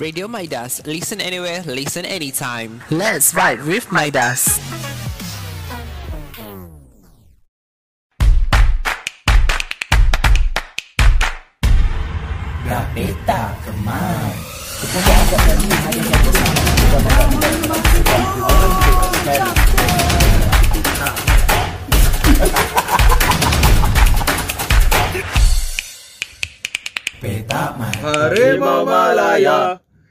Radio 0.00 0.26
Midas. 0.26 0.80
Listen 0.86 1.20
anywhere, 1.20 1.62
listen 1.66 2.06
anytime. 2.06 2.82
Let's 2.90 3.32
vibe 3.32 3.66
with 3.66 3.92
Midas. 3.92 4.58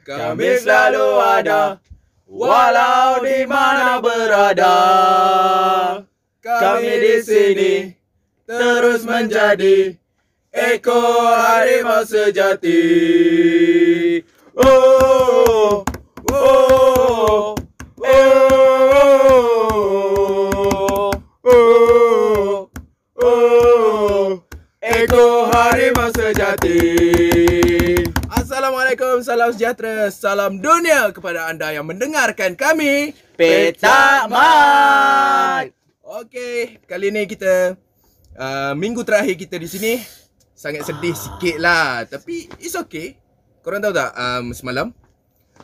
Kami 0.09 0.57
selalu 0.57 1.21
ada 1.21 1.77
Walau 2.25 3.21
di 3.21 3.45
mana 3.45 4.01
berada. 4.01 4.77
Kami 6.41 6.93
di 6.97 7.21
sini 7.21 7.93
Terus 8.49 9.05
menjadi 9.05 9.93
Eko 10.49 11.29
harimau 11.37 12.01
sejati. 12.01 12.81
Oh 14.57 15.85
Oh 16.33 17.53
Oh 18.01 18.73
Oh 20.81 21.13
Oh 21.45 22.65
Oh 23.13 24.41
Eko 24.81 25.53
harimau 25.53 26.09
sejati 26.09 26.98
Assalamualaikum, 28.89 29.21
salam 29.21 29.49
sejahtera, 29.53 30.09
salam 30.09 30.51
dunia 30.57 31.13
kepada 31.13 31.45
anda 31.45 31.69
yang 31.69 31.85
mendengarkan 31.85 32.57
kami 32.57 33.13
Peta 33.37 34.25
Mat. 34.25 35.69
Okey, 36.01 36.81
kali 36.89 37.13
ni 37.13 37.29
kita 37.29 37.77
uh, 38.33 38.73
minggu 38.73 39.05
terakhir 39.05 39.37
kita 39.37 39.61
di 39.61 39.69
sini 39.69 39.93
sangat 40.57 40.89
sedih 40.89 41.13
sikit 41.13 41.61
lah 41.61 42.01
Tapi 42.09 42.49
it's 42.57 42.73
okay 42.73 43.13
Korang 43.61 43.77
tahu 43.77 43.93
tak 43.93 44.09
um, 44.17 44.57
semalam 44.57 44.89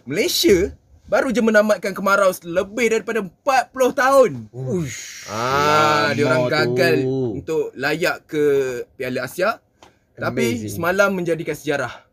Malaysia 0.05 0.77
baru 1.09 1.33
je 1.33 1.41
menamatkan 1.41 1.97
kemarau 1.97 2.29
lebih 2.45 2.93
daripada 2.93 3.25
40 3.25 3.73
tahun 4.05 4.31
Ush. 4.53 5.25
Ah, 5.33 6.13
dia 6.13 6.29
orang 6.29 6.45
gagal 6.45 7.01
tu. 7.01 7.41
untuk 7.41 7.73
layak 7.73 8.29
ke 8.29 8.43
Piala 8.93 9.25
Asia. 9.25 9.57
Tapi 10.13 10.61
Amazing. 10.61 10.77
semalam 10.77 11.09
menjadikan 11.09 11.57
sejarah. 11.57 12.04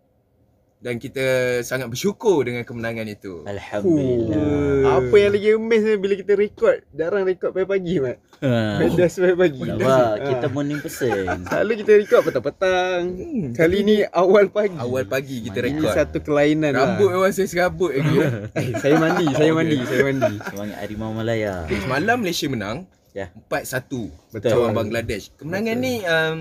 Dan 0.82 0.98
kita 0.98 1.22
sangat 1.62 1.86
bersyukur 1.86 2.42
dengan 2.42 2.66
kemenangan 2.66 3.06
itu. 3.06 3.46
Alhamdulillah. 3.46 4.98
Apa 4.98 5.14
yang 5.14 5.30
lagi 5.30 5.48
amaze 5.52 5.86
ni 5.86 5.96
bila 5.96 6.14
kita 6.14 6.34
record 6.34 6.82
Jarang 6.90 7.22
record 7.22 7.50
pagi-pagi 7.52 7.94
Mat 7.98 8.18
Ha. 8.42 8.82
Pedas 8.82 9.14
pagi-pagi 9.14 9.62
Nampak, 9.62 9.86
Ha. 10.12 10.26
kita 10.26 10.46
morning 10.50 10.82
person. 10.82 11.46
Selalu 11.46 11.72
kita 11.78 11.92
record 11.94 12.22
petang-petang 12.26 13.00
Hmm, 13.14 13.54
Kali 13.54 13.78
ni 13.80 13.96
awal 14.02 14.50
pagi 14.50 14.74
Awal 14.74 15.06
pagi 15.06 15.46
kita 15.46 15.62
Ini 15.62 15.78
rekod. 15.78 15.94
satu 15.94 16.18
kelainan 16.18 16.74
Rambut 16.74 17.06
lah 17.06 17.22
memang 17.22 17.30
saya 17.30 17.46
serabut 17.46 17.94
lagi. 17.94 18.18
eh, 18.58 18.74
Saya 18.76 18.98
mandi, 18.98 19.26
saya 19.30 19.50
mandi, 19.54 19.78
saya 19.86 20.02
mandi 20.02 20.34
Semangat 20.42 20.76
Harimau 20.76 21.14
Malaya. 21.14 21.54
Semalam 21.70 22.16
Malaysia 22.18 22.46
menang. 22.48 22.78
Ya. 23.12 23.30
4-1 23.46 24.10
Betul. 24.34 24.50
lawan 24.50 24.74
Bangladesh. 24.74 25.30
Kemenangan 25.38 25.76
ni 25.78 25.94
um, 26.02 26.38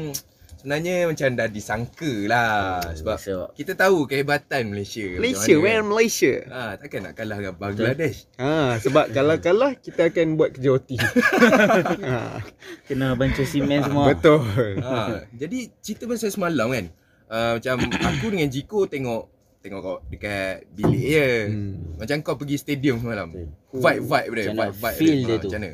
sebenarnya 0.61 1.09
macam 1.09 1.33
dah 1.33 1.47
disangka 1.47 2.13
lah. 2.25 2.85
Sebab 2.93 3.17
So, 3.17 3.49
kita 3.51 3.73
tahu 3.73 4.05
kehebatan 4.05 4.69
Malaysia. 4.69 5.03
Malaysia, 5.11 5.55
man, 5.55 5.65
kan. 5.65 5.81
Malaysia 5.83 6.33
Ah, 6.47 6.71
takkan 6.75 7.01
nak 7.01 7.13
kalah 7.13 7.35
dengan 7.35 7.55
Bangladesh. 7.55 8.29
ha, 8.35 8.77
Sebab 8.77 9.09
kalau 9.17 9.35
kalah 9.37 9.73
kita 9.75 10.07
akan 10.07 10.27
buat 10.35 10.53
kerja 10.53 10.69
OT 10.71 10.89
ha, 10.95 12.37
kena 12.87 13.13
bancuh 13.13 13.43
simen 13.43 13.81
semua. 13.81 14.05
Betul 14.07 14.45
ha, 14.79 15.25
jadi 15.31 15.73
cerita 15.77 16.05
pasal 16.05 16.29
semalam 16.29 16.69
kan 16.69 16.85
uh, 17.27 17.51
Macam 17.57 17.75
aku 17.89 18.27
dengan 18.29 18.47
Jiko 18.47 18.85
tengok 18.85 19.23
Tengok 19.59 19.79
kau 19.79 19.97
dekat 20.07 20.65
bilik 20.71 21.03
je 21.03 21.29
Hmm. 21.45 21.93
Macam 21.95 22.17
kau 22.21 22.33
pergi 22.33 22.57
stadium 22.57 22.97
semalam. 22.97 23.29
Vibe-vibe 23.69 24.31
dia 24.31 24.43
Macam 24.43 24.55
mana 24.55 24.71
Vibe-vibe 24.71 24.97
feel 24.97 25.17
dia 25.19 25.27
Ha, 25.27 25.37
tu? 25.37 25.49
Macam 25.49 25.59
mana? 25.59 25.71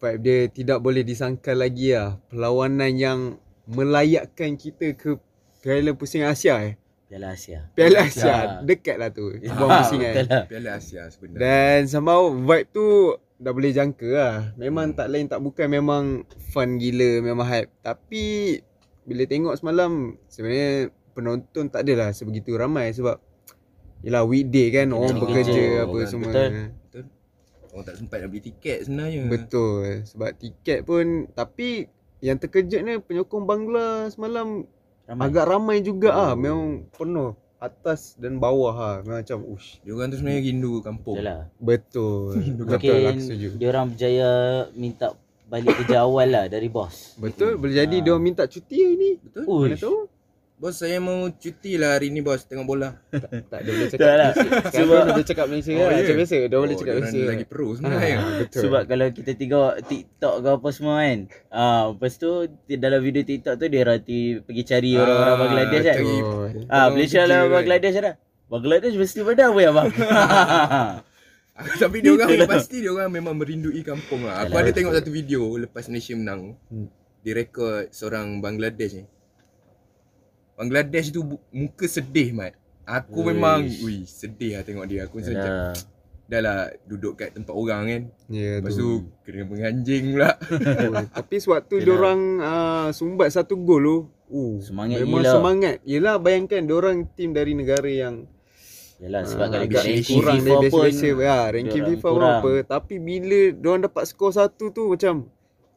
Vibe 0.00 0.18
dia 0.18 0.38
tidak 0.48 0.78
boleh 0.78 1.02
disangkal 1.02 1.56
lagi 1.56 1.92
lah 1.92 2.18
Perlawanan 2.26 2.92
yang 2.92 3.18
melayakkan 3.70 4.54
kita 4.54 4.92
ke 4.92 5.16
Piala 5.58 5.92
Pusing 5.92 6.22
Asia 6.22 6.58
eh 6.60 6.74
Piala 7.06 7.34
Asia. 7.34 7.66
Piala 7.72 7.96
Ya. 7.96 8.02
Asia 8.04 8.34
Dekat 8.62 8.96
lah 8.96 9.10
tu 9.10 9.34
Buang 9.50 9.66
Ah, 9.68 9.82
pusingan 9.82 10.12
betul 10.16 10.26
lah. 10.28 10.44
Piala 10.46 10.70
Asia 10.74 11.02
sebenarnya 11.06 11.40
Dan 11.40 11.78
somehow 11.84 12.30
vibe 12.30 12.68
tu 12.68 12.86
dah 13.36 13.50
boleh 13.50 13.70
jangka 13.70 14.08
lah. 14.10 14.36
Memang 14.54 14.86
Hmm. 14.86 14.96
tak 14.96 15.08
lain 15.08 15.26
tak 15.26 15.40
bukan 15.40 15.66
memang 15.66 16.04
fun 16.46 16.76
gila, 16.76 17.18
memang 17.20 17.42
hype. 17.42 17.72
Tapi 17.80 18.60
bila 19.02 19.24
tengok 19.24 19.56
semalam 19.56 19.92
sebenarnya 20.26 20.70
penonton 21.10 21.66
tak 21.66 21.82
adalah 21.82 22.12
sebegitu 22.12 22.54
ramai 22.54 22.92
sebab 22.92 23.16
Yelah 24.00 24.22
weekday 24.22 24.68
kan 24.70 24.88
orang 24.90 25.12
Weekday. 25.14 25.24
bekerja 25.44 25.62
Oh, 25.62 25.80
apa 25.82 25.96
kan, 25.98 26.06
semua. 26.06 26.30
betul. 26.30 27.02
Orang 27.70 27.84
tak 27.84 27.96
sempat 27.96 28.16
nak 28.18 28.28
beli 28.28 28.42
tiket 28.44 28.78
sebenarnya 28.82 29.22
Betul. 29.26 29.84
Sebab 30.04 30.30
tiket 30.34 30.78
pun 30.82 31.04
tapi 31.30 31.68
yang 32.20 32.36
terkejut 32.36 32.80
ni 32.80 32.96
penyokong 32.98 33.44
Bangla 33.44 33.88
semalam 34.08 34.64
Ramai. 35.04 35.22
agak 35.22 35.44
ramai 35.46 35.76
juga 35.80 36.08
ah. 36.10 36.30
Oh. 36.30 36.34
Memang 36.34 36.62
penuh 36.90 37.30
atas 37.58 38.14
dan 38.14 38.36
bawah 38.36 38.72
ah. 38.72 38.96
Memang 39.00 39.20
macam 39.20 39.38
ush. 39.46 39.80
Dia 39.80 39.92
orang 39.92 40.08
tu 40.08 40.16
sebenarnya 40.16 40.42
rindu 40.42 40.72
kampung 40.80 41.16
Betul 41.16 41.26
lah. 41.28 41.40
Betul. 41.58 42.32
Betul 42.56 42.76
aku 43.08 43.20
setuju. 43.20 43.48
dia 43.56 43.68
orang 43.68 43.86
berjaya 43.90 44.28
minta 44.72 45.16
balik 45.46 45.74
kerja 45.76 45.96
awal 46.00 46.28
lah 46.28 46.44
dari 46.46 46.68
bos. 46.68 47.16
Betul, 47.16 47.56
boleh 47.56 47.74
jadi 47.76 47.90
Ah. 47.90 48.00
dia 48.00 48.10
orang 48.12 48.24
minta 48.24 48.44
cuti 48.44 48.76
hari 48.78 48.94
ni. 48.94 49.10
Betul? 49.18 49.42
Mana 49.42 49.66
Uish. 49.66 49.82
tahu? 49.82 49.98
Bos 50.60 50.76
saya 50.76 51.00
mau 51.00 51.24
cuti 51.32 51.80
lah 51.80 51.96
hari 51.96 52.12
ni 52.12 52.20
bos 52.20 52.44
tengok 52.44 52.68
bola 52.68 52.92
Tak 53.48 53.58
ada 53.58 53.70
boleh 53.70 53.88
cakap 53.88 54.04
Tak 54.04 54.14
lah. 54.14 54.30
Sebab- 54.68 54.92
dah 55.00 55.12
boleh 55.16 55.24
cakap 55.26 55.46
Malaysia 55.48 55.72
Oh, 55.72 55.80
kan. 55.80 55.88
ya? 55.88 55.96
Macam 55.98 56.14
biasa, 56.14 56.36
dah 56.36 56.58
boleh 56.58 56.68
Oh, 56.68 56.78
cakap 56.78 56.92
dia 56.92 57.00
Malaysia. 57.00 57.24
lagi 57.26 57.44
pro 57.46 57.66
sebenarnya 57.72 58.14
Ah, 58.14 58.32
betul. 58.38 58.60
Sebab 58.60 58.82
kalau 58.84 59.06
kita 59.10 59.30
tengok 59.34 59.70
TikTok 59.82 60.34
ke 60.36 60.48
apa 60.52 60.68
semua 60.70 60.94
kan. 61.00 61.18
Ah, 61.48 61.82
lepas 61.88 62.12
tu 62.14 62.30
dalam 62.68 63.00
video 63.00 63.22
TikTok 63.22 63.54
tu 63.56 63.66
dia 63.66 63.82
rati 63.82 64.18
pergi 64.38 64.62
cari 64.62 64.90
Ah, 64.92 65.00
orang-orang 65.00 65.36
Bangladesh 65.40 65.80
kan. 65.82 65.96
cari- 65.96 66.20
Oh, 66.20 66.44
Ah, 66.68 66.76
orang 66.76 66.90
Malaysia 66.92 67.20
lah 67.22 67.38
kan. 67.40 67.52
Bangladesh 67.54 67.94
dah. 67.96 68.14
Bangladesh 68.46 68.94
mesti 68.94 69.18
pada 69.22 69.42
apa 69.46 69.58
ya 69.58 69.70
bang? 69.70 69.88
Tapi 71.82 71.96
dia 71.98 72.10
orang 72.14 72.28
pasti 72.46 72.76
dia 72.78 72.90
orang 72.90 73.08
memang 73.10 73.32
merindui 73.34 73.80
kampung 73.80 74.24
lah. 74.24 74.44
Aku 74.44 74.52
ada 74.54 74.68
tengok 74.70 74.92
satu 74.92 75.08
video 75.08 75.56
lepas 75.56 75.88
Malaysia 75.88 76.12
menang. 76.12 76.52
Hmm. 76.66 76.92
Direkod 77.20 77.88
seorang 77.90 78.40
Bangladesh 78.40 78.92
ni. 78.94 79.04
Bangladesh 80.60 81.08
tu 81.08 81.24
muka 81.48 81.86
sedih 81.86 82.30
mat. 82.30 82.52
Aku 82.84 83.22
Uish. 83.22 83.28
memang 83.30 83.64
ui 83.80 83.96
sedih 84.02 84.50
lah 84.52 84.62
tengok 84.62 84.84
dia. 84.84 85.00
Aku 85.02 85.18
macam 85.18 85.32
Yalah. 85.32 85.72
dah 86.26 86.40
lah 86.40 86.58
duduk 86.84 87.16
kat 87.16 87.32
tempat 87.32 87.50
orang 87.50 87.82
kan. 87.86 88.02
Ya 88.28 88.58
Lepas 88.58 88.74
tu. 88.74 88.78
tu 88.78 88.90
kena 89.24 89.42
menganjing 89.44 90.12
pula. 90.12 90.30
Oh, 90.84 91.06
Tapi 91.08 91.34
sewaktu 91.36 91.74
Yelah. 91.74 91.86
dia 91.86 91.94
orang 91.96 92.20
uh, 92.38 92.88
sumbat 92.90 93.28
satu 93.30 93.56
gol 93.56 93.80
tu, 93.80 93.96
uh, 94.28 94.54
Semangat 94.60 95.00
memang 95.00 95.22
gila. 95.22 95.32
semangat. 95.32 95.76
Yelah 95.82 96.16
bayangkan 96.16 96.60
dia 96.60 96.76
orang 96.76 96.96
tim 97.10 97.30
dari 97.30 97.52
negara 97.52 97.88
yang 97.88 98.28
Yalah 98.98 99.24
sebab 99.24 99.40
ah, 99.40 99.48
kalau 99.48 99.64
habis 99.64 99.72
kat 99.72 99.80
ranking 99.80 99.96
ranking 99.96 100.18
kurang 100.18 100.36
FIFA 100.36 100.44
pun 100.44 100.60
biasa-biasa 100.60 101.06
ya, 101.24 101.38
ranking 101.48 101.82
FIFA 101.88 102.08
pun 102.10 102.22
apa. 102.22 102.52
Tapi 102.68 102.94
bila 102.98 103.40
dia 103.50 103.66
orang 103.66 103.82
dapat 103.82 104.04
skor 104.04 104.30
satu 104.30 104.64
tu 104.68 104.82
macam 104.88 105.14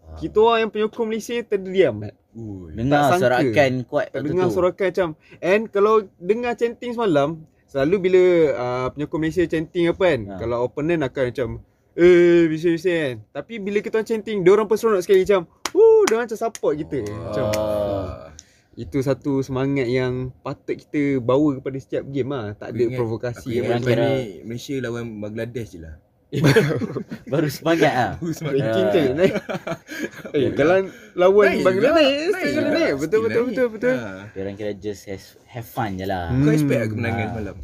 Ah. 0.04 0.20
kita 0.20 0.38
orang 0.38 0.60
yang 0.60 0.72
penyokong 0.72 1.08
Malaysia 1.08 1.34
terdiam. 1.42 1.96
Mat. 1.98 2.14
Ui. 2.34 2.74
dengar 2.74 2.98
tak 3.00 3.10
sangka. 3.12 3.24
sorakan 3.40 3.72
kuat 3.84 4.06
Tak 4.10 4.22
dengar 4.24 4.46
tu. 4.46 4.54
sorakan 4.54 4.86
macam 4.88 5.10
And 5.40 5.62
kalau 5.68 5.94
dengar 6.16 6.54
chanting 6.54 6.92
semalam 6.92 7.30
Selalu 7.66 7.96
bila 8.00 8.22
uh, 8.54 8.88
penyokong 8.90 9.20
Malaysia 9.20 9.44
chanting 9.44 9.86
apa 9.88 10.04
kan 10.04 10.22
Ha. 10.24 10.34
Kalau 10.38 10.58
opponent 10.64 11.02
akan 11.04 11.24
macam 11.28 11.50
Eh 11.94 12.46
bisa-bisa 12.48 12.90
kan 12.90 13.16
Tapi 13.32 13.54
bila 13.58 13.78
kita 13.80 13.98
orang 13.98 14.08
chanting 14.08 14.38
Diorang 14.40 14.66
pun 14.66 14.76
seronok 14.76 15.00
sekali 15.00 15.22
macam 15.22 15.46
Wuh 15.70 16.02
Diorang 16.04 16.26
macam 16.26 16.40
support 16.40 16.74
kita 16.76 17.02
Macam 17.04 17.46
Ah. 17.50 18.30
Itu 18.74 18.98
satu 19.00 19.40
semangat 19.40 19.86
yang 19.86 20.34
Patut 20.40 20.74
kita 20.76 21.18
bawa 21.20 21.54
kepada 21.56 21.78
setiap 21.78 22.04
game 22.08 22.30
lah 22.30 22.54
Tak 22.54 22.68
Aku 22.68 22.74
ada 22.74 22.84
ingat- 22.84 22.98
provokasi 22.98 23.50
Aku 23.52 23.66
ingat 23.68 23.82
kira- 23.84 24.06
ni 24.08 24.18
Malaysia 24.44 24.76
lawan 24.80 25.06
Bangladesh 25.20 25.70
je 25.72 25.80
lah. 25.80 25.96
Baru 27.32 27.48
semangat 27.48 27.94
ah. 27.94 28.12
Ranking 28.20 28.62
Ah. 28.84 28.92
tu 28.92 29.02
naik 29.14 29.34
Eh 30.36 30.50
kalau 30.54 30.76
lawan 31.14 31.46
Naik 31.48 31.62
Bangladesh 31.62 32.26
juga, 32.26 32.62
Naik 32.62 32.74
naik 32.74 32.94
Betul 32.98 33.20
betul 33.24 33.42
betul 33.48 33.68
betul 33.70 33.96
Ha. 33.96 34.30
Dia 34.30 34.40
orang 34.42 34.56
kira 34.56 34.72
just 34.74 35.06
has, 35.06 35.24
have 35.46 35.64
fun 35.64 35.96
je 35.96 36.06
lah. 36.06 36.30
Hmm. 36.30 36.42
Kau 36.42 36.52
expect 36.52 36.80
tak 36.80 36.90
kemenangan 36.90 37.22
Ah. 37.22 37.32
semalam? 37.32 37.58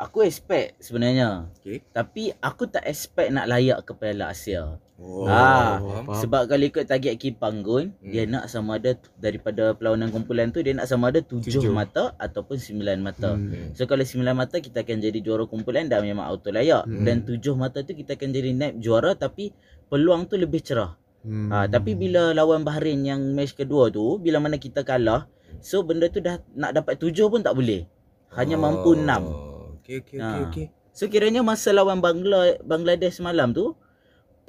Aku 0.00 0.24
expect 0.24 0.80
sebenarnya. 0.80 1.52
Okay. 1.60 1.84
Tapi 1.92 2.32
aku 2.40 2.64
tak 2.64 2.88
expect 2.88 3.28
nak 3.28 3.44
layak 3.46 3.84
ke 3.84 3.92
Piala 3.92 4.32
Asia. 4.32 4.80
Oh, 5.00 5.24
faham. 5.24 5.80
Faham. 5.80 6.20
Sebab 6.20 6.42
kalau 6.44 6.64
ikut 6.64 6.84
target 6.84 7.16
Kipang 7.16 7.64
Gun, 7.64 7.92
Hmm. 8.00 8.12
dia 8.12 8.28
nak 8.28 8.52
sama 8.52 8.76
ada 8.76 8.96
daripada 9.16 9.72
perlawanan 9.72 10.12
kumpulan 10.12 10.52
tu 10.52 10.60
dia 10.60 10.76
nak 10.76 10.88
sama 10.88 11.08
ada 11.08 11.24
7 11.24 11.40
Tujuh. 11.40 11.72
mata 11.72 12.12
ataupun 12.20 12.60
9 12.60 13.00
mata. 13.00 13.32
Hmm. 13.36 13.72
So 13.72 13.88
kalau 13.88 14.04
9 14.04 14.36
mata 14.36 14.60
kita 14.60 14.84
akan 14.84 15.00
jadi 15.00 15.18
juara 15.24 15.48
kumpulan 15.48 15.88
dah 15.88 16.04
memang 16.04 16.28
auto 16.28 16.52
layak. 16.52 16.84
Hmm. 16.84 17.04
Dan 17.04 17.24
7 17.24 17.56
mata 17.56 17.80
tu 17.80 17.96
kita 17.96 18.16
akan 18.16 18.28
jadi 18.28 18.50
naib 18.52 18.74
juara 18.80 19.16
tapi 19.16 19.56
peluang 19.88 20.28
tu 20.28 20.36
lebih 20.36 20.60
cerah. 20.60 20.96
Hmm. 21.20 21.48
Ha, 21.52 21.68
tapi 21.68 21.92
bila 21.96 22.32
lawan 22.32 22.64
Bahrain 22.64 22.96
yang 23.04 23.20
match 23.36 23.52
kedua 23.52 23.92
tu, 23.92 24.16
bila 24.16 24.40
mana 24.40 24.56
kita 24.56 24.80
kalah, 24.80 25.28
so 25.60 25.84
benda 25.84 26.08
tu 26.08 26.20
dah 26.20 26.40
nak 26.56 26.72
dapat 26.76 26.96
7 26.96 27.28
pun 27.28 27.40
tak 27.40 27.52
boleh. 27.52 27.84
Hanya 28.36 28.56
mampu 28.56 28.96
6. 28.96 29.49
Okey 29.90 29.98
okey 29.98 30.18
okey 30.18 30.22
Ah. 30.22 30.46
okey. 30.46 30.66
So 30.94 31.10
kiranya 31.10 31.42
masa 31.42 31.74
lawan 31.74 31.98
Bangla 31.98 32.62
Bangladesh 32.62 33.18
semalam 33.18 33.50
tu 33.50 33.74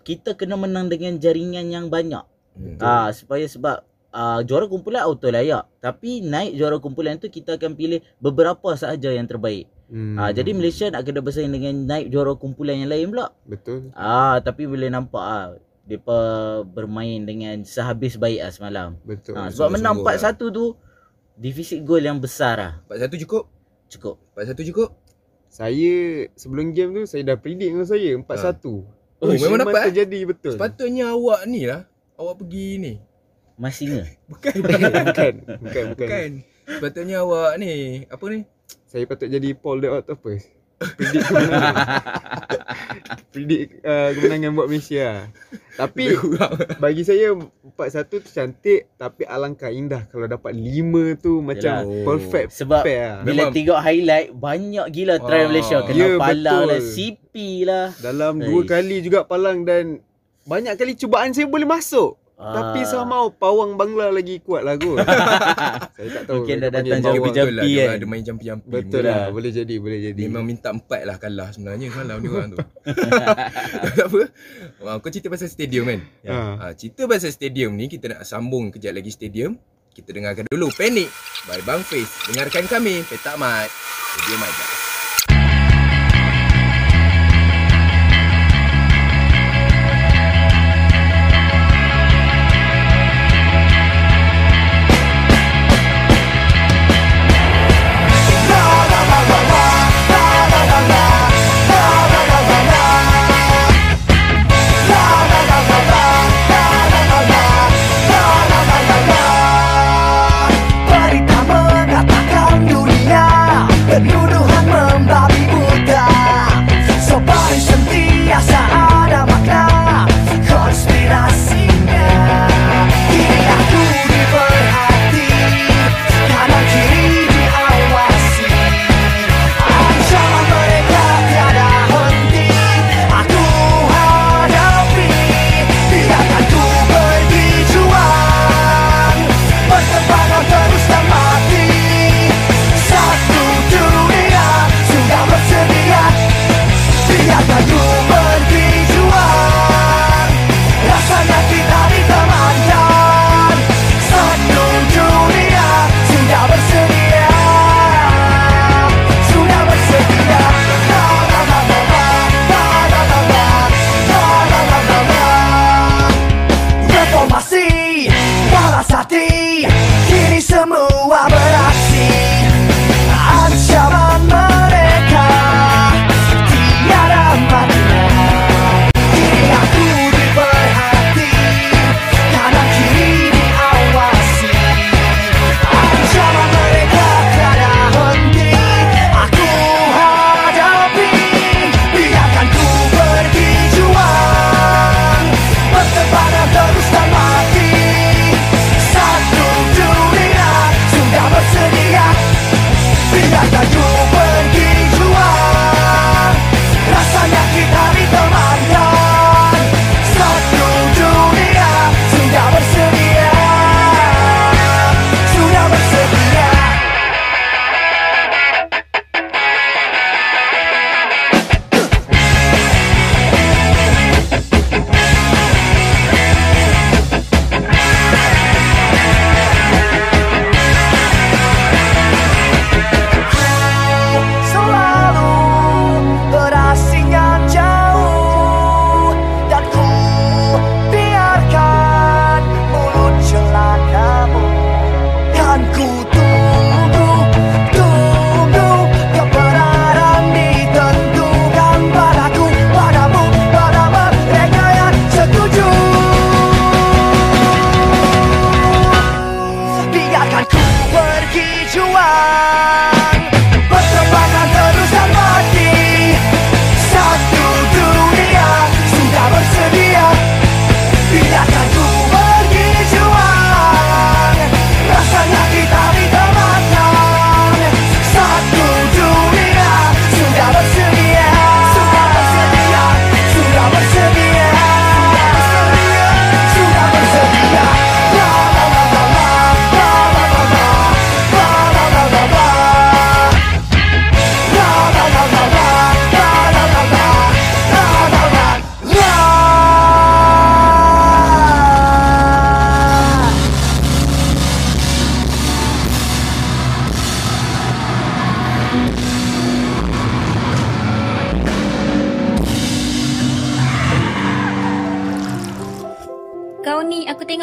kita 0.02 0.38
kena 0.38 0.54
menang 0.54 0.86
dengan 0.86 1.18
jaringan 1.18 1.66
yang 1.66 1.90
banyak. 1.90 2.22
Hmm. 2.54 2.78
Ah 2.78 3.10
supaya 3.10 3.46
sebab 3.46 3.82
ah, 4.14 4.46
juara 4.46 4.70
kumpulan 4.70 5.02
auto 5.02 5.34
layak. 5.34 5.66
Tapi 5.82 6.22
naik 6.22 6.54
juara 6.54 6.78
kumpulan 6.78 7.18
tu 7.18 7.26
kita 7.26 7.58
akan 7.58 7.74
pilih 7.74 8.06
beberapa 8.22 8.78
sahaja 8.78 9.10
yang 9.10 9.26
terbaik. 9.26 9.66
Hmm. 9.90 10.18
Ah 10.22 10.30
jadi 10.30 10.54
Malaysia 10.54 10.94
nak 10.94 11.10
kena 11.10 11.26
bersaing 11.26 11.50
dengan 11.50 11.74
naik 11.90 12.14
juara 12.14 12.38
kumpulan 12.38 12.78
yang 12.78 12.90
lain 12.94 13.10
pula. 13.10 13.34
betul. 13.50 13.90
Ah 13.98 14.38
tapi 14.46 14.70
boleh 14.70 14.94
nampak 14.94 15.24
ah 15.26 15.46
depa 15.82 16.18
bermain 16.64 17.26
dengan 17.26 17.66
sehabis 17.66 18.14
baik 18.14 18.46
ah 18.46 18.52
semalam. 18.54 18.94
Betul. 19.02 19.34
Ah 19.34 19.50
sebab 19.50 19.74
menang 19.74 19.98
sungguh-sungguh 20.06 20.54
4-1 20.54 20.58
tu 20.58 20.66
defisit 21.34 21.82
gol 21.82 22.02
yang 22.02 22.22
besar 22.22 22.56
ah. 22.62 22.74
4-1 22.86 23.18
cukup? 23.26 23.50
Cukup. 23.90 24.16
4-1 24.38 24.70
cukup? 24.70 24.90
Saya 25.52 26.32
sebelum 26.40 26.72
game 26.72 26.96
tu 26.96 27.04
saya 27.04 27.28
dah 27.28 27.36
predict 27.36 27.76
dengan 27.76 27.84
saya 27.84 28.16
4-1. 28.16 28.24
Oh, 29.22 29.28
memang 29.28 29.60
dapat, 29.68 29.76
eh? 29.76 29.86
terjadi 29.92 30.20
betul. 30.32 30.56
Sepatutnya 30.56 31.12
awak 31.12 31.44
ni 31.44 31.68
lah. 31.68 31.84
Awak 32.16 32.36
pergi 32.40 32.68
ni. 32.80 32.94
Mas 33.60 33.76
singa. 33.76 34.08
Bukan. 34.32 34.54
bukan, 34.64 34.92
bukan, 35.12 35.34
bukan. 35.60 35.86
Bukan. 35.92 36.30
Sepatutnya 36.66 37.20
awak 37.20 37.60
ni. 37.60 38.08
Apa 38.08 38.24
ni? 38.32 38.48
Saya 38.88 39.04
patut 39.04 39.28
jadi 39.28 39.52
Paul 39.52 39.84
the 39.84 39.92
Octopus. 39.92 40.48
Predict 40.92 41.24
kemenangan. 41.24 41.76
Predict 43.32 43.70
uh, 43.82 44.10
kemenangan 44.12 44.52
buat 44.52 44.68
Malaysia. 44.68 45.06
lah. 45.08 45.22
Tapi 45.74 46.04
bagi 46.78 47.02
saya 47.02 47.32
4-1 47.34 47.72
tu 48.08 48.18
cantik 48.24 48.92
tapi 48.94 49.24
alangkah 49.24 49.70
indah 49.70 50.04
kalau 50.06 50.26
dapat 50.26 50.52
5 50.52 50.68
tu 51.18 51.40
macam 51.40 51.76
Yelah. 51.80 52.04
perfect 52.04 52.50
Sebab 52.54 52.82
pair 52.82 53.00
lah. 53.00 53.16
Memang- 53.22 53.26
Bila 53.26 53.44
tengok 53.52 53.80
highlight 53.80 54.30
Banyak 54.32 54.86
gila 54.90 55.16
try 55.18 55.40
Ah. 55.40 55.48
Malaysia 55.48 55.78
Kena 55.82 55.98
Ya, 55.98 56.10
palang 56.18 56.38
betul. 56.60 56.68
lah 56.68 56.80
CP 56.84 57.34
lah 57.64 57.88
Dalam 57.98 58.34
Eish. 58.36 58.46
dua 58.46 58.62
kali 58.64 58.98
juga 59.00 59.20
palang 59.24 59.64
dan 59.64 60.02
banyak 60.42 60.74
kali 60.74 60.94
cubaan 60.96 61.30
saya 61.30 61.46
boleh 61.46 61.64
masuk. 61.64 62.18
Ah. 62.42 62.58
Tapi 62.58 62.82
somehow 62.90 63.30
pawang 63.30 63.78
Bangla 63.78 64.10
lagi 64.10 64.42
kuat 64.42 64.66
lah 64.66 64.74
kot. 64.74 64.98
saya 65.96 66.10
tak 66.10 66.24
tahu. 66.26 66.42
Mungkin 66.42 66.56
dah 66.58 66.70
datang 66.74 67.00
jampi-jampi. 67.06 67.54
Lah. 67.54 67.64
Kan? 67.70 67.90
ada 68.02 68.06
main 68.10 68.24
jampi-jampi. 68.26 68.66
Betul 68.66 69.06
Mungkin 69.06 69.14
lah. 69.14 69.30
Boleh 69.30 69.52
jadi, 69.54 69.76
boleh 69.78 70.00
jadi. 70.10 70.22
Memang 70.26 70.44
minta 70.50 70.74
empat 70.74 71.02
lah 71.06 71.22
kalah 71.22 71.54
sebenarnya 71.54 71.94
semalam 71.94 72.18
ni 72.18 72.28
orang 72.34 72.50
tu. 72.50 72.58
tak 72.58 74.06
apa. 74.10 74.22
Wah, 74.82 74.98
kau 74.98 75.14
cerita 75.14 75.30
pasal 75.30 75.54
stadium 75.54 75.86
kan? 75.86 76.02
Ha. 76.26 76.38
Ha, 76.58 76.66
cerita 76.74 77.06
pasal 77.06 77.30
stadium 77.30 77.78
ni 77.78 77.86
kita 77.86 78.10
nak 78.10 78.26
sambung 78.26 78.74
kejap 78.74 78.98
lagi 78.98 79.14
stadium. 79.14 79.62
Kita 79.94 80.10
dengarkan 80.10 80.50
dulu 80.50 80.74
Panic 80.74 81.14
by 81.46 81.62
Bang 81.62 81.86
Face. 81.86 82.26
Dengarkan 82.26 82.66
kami 82.66 83.06
Petak 83.06 83.38
Mat. 83.38 83.70
Radio 84.18 84.38
Maja. 84.42 84.91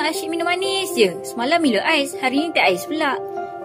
Asyik 0.04 0.30
minum 0.30 0.46
manis 0.46 0.94
je. 0.94 1.14
Semalam 1.26 1.58
Milo 1.62 1.82
ais, 1.82 2.14
hari 2.18 2.46
ni 2.46 2.54
teh 2.54 2.62
ais 2.62 2.82
pula. 2.86 3.18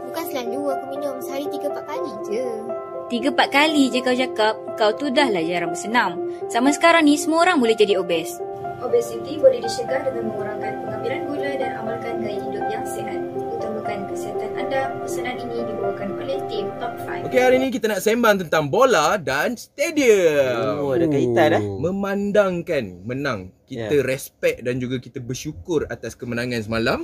Bukan 0.10 0.24
selalu 0.30 0.62
aku 0.74 0.86
minum 0.94 1.16
sehari 1.22 1.46
tiga 1.50 1.74
empat 1.74 1.86
kali 1.90 2.12
je. 2.30 2.46
Tiga 3.10 3.28
empat 3.34 3.50
kali 3.50 3.84
je 3.90 4.00
kau 4.02 4.16
cakap, 4.16 4.56
kau 4.78 4.92
tu 4.94 5.10
dah 5.10 5.30
lah 5.30 5.42
jarang 5.42 5.74
bersenam. 5.74 6.12
Zaman 6.54 6.72
sekarang 6.74 7.04
ni 7.08 7.18
semua 7.18 7.48
orang 7.48 7.58
boleh 7.58 7.74
jadi 7.74 7.98
obes. 7.98 8.38
Obesiti 8.84 9.40
boleh 9.40 9.63
dicegah 9.63 10.04
dengan 10.04 10.28
mengurangkan 10.28 10.84
pengambilan 10.84 11.22
gula 11.32 11.52
dan 11.56 11.72
amalkan 11.80 12.20
gaya 12.20 12.36
hidup 12.36 12.66
yang 12.68 12.84
sihat. 12.84 13.20
Utamakan 13.56 14.12
kesihatan 14.12 14.52
anda. 14.60 14.92
Pesanan 15.00 15.40
ini 15.40 15.62
dibawakan 16.34 16.50
oleh 16.50 16.50
tim 16.50 16.66
Top 16.82 16.94
5. 16.98 17.25
Okey, 17.30 17.40
hari 17.40 17.58
ni 17.60 17.68
kita 17.70 17.86
nak 17.88 18.02
sembang 18.02 18.36
tentang 18.42 18.66
bola 18.68 19.18
dan 19.20 19.54
stadium. 19.54 20.82
Oh, 20.82 20.92
ada 20.92 21.06
kaitan 21.06 21.48
dah. 21.52 21.62
Memandangkan 21.62 22.84
menang. 23.06 23.40
Kita 23.63 23.96
Ya. 23.96 24.06
respect 24.06 24.62
dan 24.62 24.78
juga 24.78 24.98
kita 24.98 25.18
bersyukur 25.20 25.86
atas 25.88 26.13
kemenangan 26.13 26.62
semalam. 26.62 27.00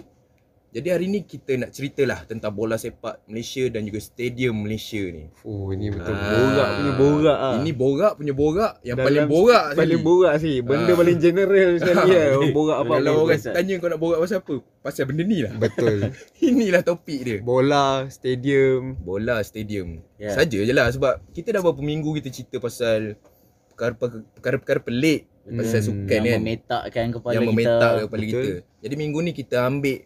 Jadi 0.70 0.88
hari 0.88 1.06
ni 1.06 1.20
kita 1.24 1.58
nak 1.58 1.70
ceritalah 1.70 2.24
tentang 2.24 2.52
bola 2.52 2.76
sepak 2.76 3.26
Malaysia 3.26 3.66
dan 3.68 3.84
juga 3.84 3.98
stadium 4.00 4.54
Malaysia 4.60 5.02
ni. 5.02 5.26
Oh 5.42 5.70
ini 5.70 5.90
betul 5.90 6.14
Ah. 6.14 6.30
borak 6.30 6.70
punya 6.72 6.94
borak 6.94 7.38
ah. 7.40 7.54
Ini 7.56 7.72
borak 7.74 8.14
punya 8.16 8.34
borak 8.34 8.74
yang 8.80 8.94
Dalam- 8.94 9.08
paling 9.08 9.26
borak 9.28 9.64
paling 9.72 9.82
sekali. 9.98 10.06
borak 10.06 10.34
sih. 10.38 10.56
Benda 10.62 10.86
Ah. 10.86 10.96
paling 10.96 11.18
general 11.18 11.70
sekali 11.76 12.12
ya. 12.12 12.26
Oh, 12.32 12.50
borak 12.52 12.78
apa 12.78 12.94
Kalau 12.96 13.12
apa. 13.12 13.22
orang 13.26 13.42
tanya 13.42 13.74
kau 13.76 13.90
nak 13.90 14.00
borak 14.00 14.18
pasal 14.20 14.38
apa? 14.38 14.56
Pasal 14.80 15.04
benda 15.06 15.24
ni 15.24 15.38
lah. 15.42 15.54
Betul. 15.56 15.98
Inilah 16.46 16.82
topik 16.84 17.20
dia. 17.20 17.38
Bola, 17.42 17.88
stadium. 18.08 18.94
Bola 18.96 19.42
stadium. 19.42 20.06
Ya. 20.16 20.32
Saja 20.32 20.60
je 20.60 20.70
lah 20.72 20.86
sebab 20.88 21.18
kita 21.32 21.50
dah 21.50 21.62
berapa 21.62 21.82
minggu 21.82 22.14
kita 22.16 22.30
cerita 22.30 22.58
pasal 22.60 23.18
perkara- 23.72 23.98
perkara-perkara 24.36 24.80
pelik 24.82 25.22
pasal 25.50 25.82
Hmm, 25.82 25.88
sukan 26.06 26.20
yang 26.20 26.26
kan. 26.30 26.40
memetakkan 26.40 27.06
kepala 27.10 27.34
yang 27.34 27.42
kita. 27.42 27.50
memetak 27.50 27.92
kepala 28.00 28.22
Betul. 28.22 28.30
kita. 28.30 28.52
Jadi 28.80 28.94
minggu 28.96 29.20
ni 29.20 29.32
kita 29.34 29.58
ambil 29.64 29.98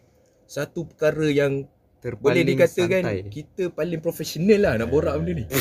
satu 0.44 0.84
perkara 0.84 1.24
yang 1.26 1.66
Terpaling 1.98 2.20
boleh 2.20 2.44
dikatakan 2.44 3.00
santai. 3.00 3.30
kita 3.32 3.62
paling 3.70 3.98
profesional 3.98 4.58
lah 4.60 4.72
nak 4.76 4.86
borak 4.86 5.16
benda 5.16 5.32
ni. 5.34 5.44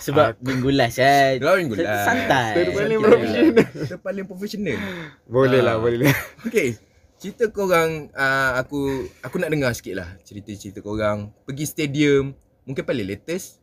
Sebab 0.00 0.36
minggu 0.40 0.68
last 0.72 0.98
kan. 0.98 1.36
Kalau 1.38 1.56
minggu 1.56 1.76
last. 1.78 2.04
Santai. 2.04 2.50
Kita 2.56 2.70
paling 2.72 2.92
Santai. 2.92 3.06
profesional. 3.06 3.66
Kita 3.70 3.96
paling 4.02 4.24
profesional. 4.24 4.76
Boleh 5.24 5.60
lah, 5.62 5.72
Ah. 5.72 5.78
boleh 5.78 5.98
lah. 6.02 6.16
Okay. 6.42 6.68
Cerita 7.16 7.44
korang 7.48 8.08
uh, 8.12 8.50
aku 8.56 9.08
aku 9.20 9.36
nak 9.38 9.48
dengar 9.48 9.72
sikit 9.72 9.96
lah 9.96 10.08
cerita-cerita 10.20 10.80
korang 10.80 11.32
pergi 11.42 11.64
stadium 11.64 12.34
mungkin 12.62 12.82
paling 12.82 13.06
latest 13.06 13.62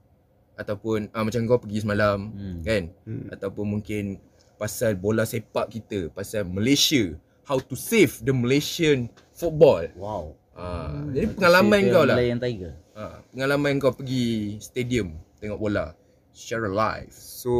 ataupun 0.53 1.09
uh, 1.11 1.21
macam 1.21 1.43
kau 1.43 1.59
pergi 1.59 1.81
semalam 1.81 2.29
Hmm. 2.29 2.57
kan 2.61 2.81
Hmm. 3.03 3.25
ataupun 3.29 3.65
mungkin 3.69 4.17
pasal 4.55 4.95
bola 4.95 5.23
sepak 5.23 5.69
kita 5.69 6.07
pasal 6.09 6.45
Malaysia 6.45 7.13
how 7.43 7.57
to 7.57 7.75
save 7.75 8.19
the 8.19 8.31
Malaysian 8.31 9.07
football 9.31 9.83
Wow. 9.93 10.23
uh, 10.53 11.07
jadi 11.09 11.27
pengalaman 11.31 11.79
kau 11.87 12.03
lah 12.03 12.15
Melayan 12.15 12.39
Tiger. 12.39 12.73
uh, 12.93 13.19
pengalaman 13.29 13.77
kau 13.77 13.91
pergi 13.91 14.57
stadium 14.57 15.17
tengok 15.37 15.59
bola 15.59 15.91
secara 16.29 16.65
live 16.65 17.11
So 17.11 17.51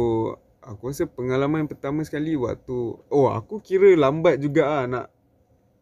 aku 0.60 0.88
rasa 0.88 1.04
pengalaman 1.04 1.64
pertama 1.64 2.00
sekali 2.00 2.34
waktu 2.34 2.76
oh 3.04 3.28
aku 3.28 3.60
kira 3.60 3.92
lambat 3.94 4.38
juga 4.38 4.62
ah 4.64 4.84
nak 4.84 5.06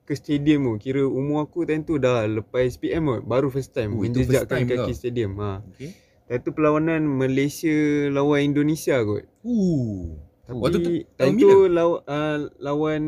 ke 0.03 0.13
stadium 0.13 0.67
tu. 0.67 0.83
Kira 0.83 1.01
umur 1.01 1.47
aku 1.47 1.63
time 1.63 1.81
tu 1.81 1.95
dah 1.95 2.27
lepas 2.27 2.67
SPM 2.67 3.07
kot. 3.07 3.23
Baru 3.23 3.47
first 3.49 3.71
time 3.71 3.95
Oh, 3.95 4.03
menjejakkan 4.03 4.51
time 4.59 4.67
kaki 4.67 4.91
kau. 4.91 4.91
stadium. 4.93 5.39
Ha. 5.39 5.63
okay. 5.63 5.95
Time 6.27 6.43
tu 6.43 6.51
perlawanan 6.51 7.07
Malaysia 7.07 7.71
lawan 8.11 8.43
Indonesia 8.43 8.99
kot. 8.99 9.23
uh 9.41 10.03
Tapi 10.43 10.59
Waktu 10.59 10.77
tu 10.77 10.91
time 11.15 11.37
tu 11.39 11.51
law, 11.71 12.03
uh, 12.03 12.51
lawan 12.59 13.03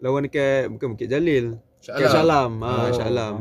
lawan 0.00 0.24
dekat 0.24 0.68
bukan 0.68 0.96
Bukit 0.96 1.08
Jalil. 1.08 1.60
Dekat 1.80 2.10
Shalam. 2.12 2.60
Ha, 2.60 2.68
Oh. 2.68 2.88
Shalam. 2.92 3.34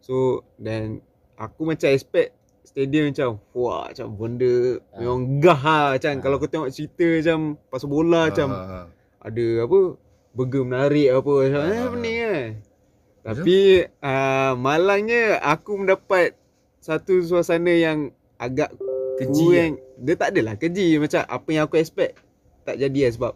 So 0.00 0.14
dan 0.56 1.00
aku 1.34 1.66
macam 1.66 1.90
expect 1.90 2.32
stadium 2.62 3.10
macam 3.10 3.40
wah 3.52 3.88
macam 3.88 4.12
benda 4.12 4.80
Ah. 4.92 5.00
memang 5.00 5.40
gah 5.40 5.56
ha 5.56 5.78
macam 5.96 6.10
Ah. 6.12 6.20
kalau 6.20 6.36
kau 6.36 6.48
tengok 6.48 6.70
cerita 6.70 7.04
macam 7.20 7.38
pasal 7.68 7.88
bola 7.88 8.20
macam 8.28 8.48
Ah, 8.52 8.86
ada 9.20 9.46
apa 9.64 9.78
burger 10.32 10.62
menarik 10.62 11.08
apa 11.10 11.32
macam 11.42 11.60
Ah. 11.60 11.72
eh 11.72 11.86
pening 11.90 12.18
kan. 12.20 12.48
Tapi 13.26 13.58
uh, 13.98 14.52
malangnya 14.54 15.42
aku 15.42 15.82
mendapat 15.82 16.38
satu 16.78 17.18
suasana 17.20 17.74
yang 17.74 17.98
agak 18.38 18.70
Keji 19.16 19.42
kurang 19.42 19.74
dia 19.96 20.12
tak 20.12 20.28
adalah 20.36 20.60
keji 20.60 21.00
macam 21.00 21.24
apa 21.24 21.48
yang 21.48 21.64
aku 21.64 21.80
expect 21.80 22.20
tak 22.68 22.76
jadi 22.76 23.08
lah 23.08 23.12
sebab 23.16 23.32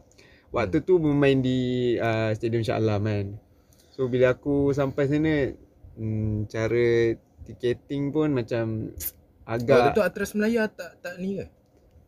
waktu 0.51 0.77
Hmm. 0.77 0.87
tu 0.87 0.95
bermain 0.97 1.39
di 1.39 1.59
uh, 1.97 2.31
Stadium 2.33 2.61
Shah 2.61 2.77
Alam 2.77 3.03
kan. 3.03 3.27
So 3.91 4.07
bila 4.07 4.33
aku 4.33 4.71
sampai 4.71 5.07
sana 5.07 5.35
hmm, 5.95 6.47
cara 6.47 7.15
ticketing 7.45 8.11
pun 8.11 8.31
macam 8.31 8.91
Waktu 9.47 9.67
agak 9.67 9.93
tu 9.93 10.01
Atras 10.01 10.31
Melaya 10.33 10.67
tak 10.67 11.01
tak 11.01 11.19
ni 11.19 11.35
ke? 11.37 11.47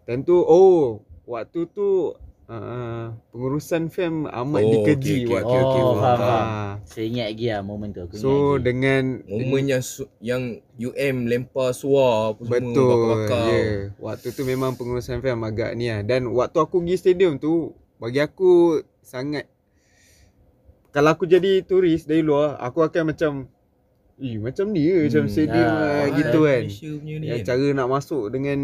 tentu 0.03 0.39
oh 0.41 0.99
waktu 1.25 1.67
tu 1.69 2.15
uh, 2.45 3.07
pengurusan 3.29 3.87
fam 3.87 4.27
amat 4.27 4.63
Oh, 4.63 4.71
dikeji 4.73 5.23
okey, 5.23 5.27
okey, 5.27 5.33
waktu 5.33 5.57
tu. 5.57 5.63
okey, 5.65 5.83
faham, 5.83 6.03
Ah. 6.13 6.19
faham. 6.19 6.47
Saya 6.85 7.05
ingat 7.05 7.27
lagi 7.29 7.47
lah 7.49 7.61
momen 7.61 7.89
tu. 7.91 8.01
Aku 8.01 8.15
So 8.15 8.29
ingat 8.29 8.43
lagi. 8.53 8.63
dengan 8.65 9.03
Momen 9.25 9.65
yang 9.65 9.83
yang 10.21 10.43
UM 10.77 11.17
lempar 11.25 11.71
suar 11.73 12.13
apa 12.33 12.41
semua 12.41 12.59
Betul. 12.61 12.87
bakar-bakar. 12.89 13.43
Ya. 13.45 13.55
Yeah. 13.55 13.75
Waktu 13.97 14.29
tu 14.31 14.43
memang 14.45 14.71
pengurusan 14.75 15.19
fam 15.19 15.41
agak 15.43 15.71
ni 15.73 15.87
lah. 15.87 16.01
Dan 16.03 16.31
waktu 16.31 16.59
aku 16.59 16.79
pergi 16.79 16.97
stadium 16.97 17.39
tu 17.39 17.75
bagi 18.03 18.19
aku 18.19 18.83
sangat 18.99 19.47
kalau 20.91 21.15
aku 21.15 21.25
jadi 21.25 21.63
turis 21.63 22.05
dari 22.05 22.21
luar, 22.21 22.59
aku 22.59 22.83
akan 22.83 23.15
macam 23.15 23.33
Eh 24.19 24.37
macam 24.37 24.69
ni 24.69 24.87
ke 24.87 25.09
macam 25.09 25.25
Hmm, 25.25 25.33
stadium 25.33 25.65
ah, 25.65 25.79
lah, 25.81 25.89
ah, 25.89 26.07
gitu 26.13 26.39
kan. 26.45 26.63
Ni. 27.01 27.27
Yang 27.27 27.41
kan. 27.43 27.47
cara 27.49 27.67
nak 27.73 27.89
masuk 27.89 28.25
dengan 28.29 28.59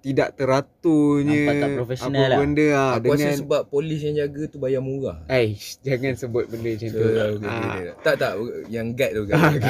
tidak 0.00 0.32
teraturnya 0.32 1.40
Nampak 1.44 1.54
tak 1.54 1.70
profesional 1.76 2.16
apa 2.18 2.24
lah. 2.26 2.38
benda 2.40 2.66
ah 2.72 2.90
Aku 2.90 3.04
rasa 3.04 3.04
dengan 3.14 3.34
sebab 3.36 3.62
polis 3.68 4.00
yang 4.00 4.14
jaga 4.16 4.42
tu 4.48 4.56
bayar 4.56 4.80
murah. 4.80 5.18
Aish, 5.28 5.76
jangan 5.80 6.12
sebut 6.16 6.44
benda 6.48 6.72
macam 6.72 6.88
So, 6.88 6.96
tu. 6.96 7.04
okay, 7.04 7.46
Ah. 7.46 7.60
okay. 7.70 7.84
Tak 8.00 8.14
tak 8.16 8.32
yang 8.66 8.86
guide 8.96 9.14
tu 9.14 9.24
kan. 9.28 9.38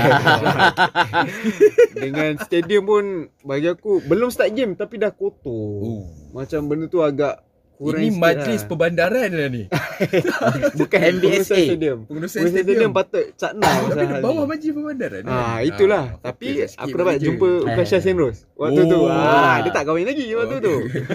Dengan 2.00 2.30
stadium 2.40 2.82
pun 2.86 3.04
bagi 3.42 3.68
aku 3.68 4.00
belum 4.00 4.30
start 4.30 4.54
game 4.54 4.72
tapi 4.74 4.96
dah 4.96 5.10
kotor. 5.10 5.82
Oh. 5.82 6.06
Macam 6.30 6.66
benda 6.66 6.86
tu 6.86 7.02
agak 7.02 7.42
kurang 7.80 8.04
Ini 8.04 8.12
majlis 8.12 8.60
lah. 8.60 8.68
perbandaran 8.68 9.30
lah 9.32 9.48
ni. 9.48 9.62
Bukan 10.80 11.00
MBSA. 11.00 11.16
pengurusan 11.16 11.64
stadium. 11.64 11.98
Pengurusan 12.04 12.40
stadium 12.44 12.60
stadium. 12.60 12.90
patut 12.92 13.24
cakna 13.34 13.70
Tapi 13.88 14.04
di 14.04 14.16
bawah 14.20 14.44
majlis 14.44 14.70
perbandaran. 14.70 15.22
kan? 15.24 15.32
Ah 15.32 15.58
itulah. 15.64 16.04
Ah, 16.12 16.28
Tapi 16.28 16.46
skip 16.62 16.76
aku 16.78 16.94
dapat 16.94 17.16
jumpa 17.18 17.48
Ukasha. 17.64 17.98
Senros 17.98 18.44
waktu 18.54 18.84
tu. 18.84 18.98
Oh. 19.00 19.08
Ah 19.08 19.64
dia 19.64 19.72
tak 19.72 19.88
kahwin 19.88 20.04
lagi 20.04 20.28
waktu 20.30 20.56
tu. 20.60 20.74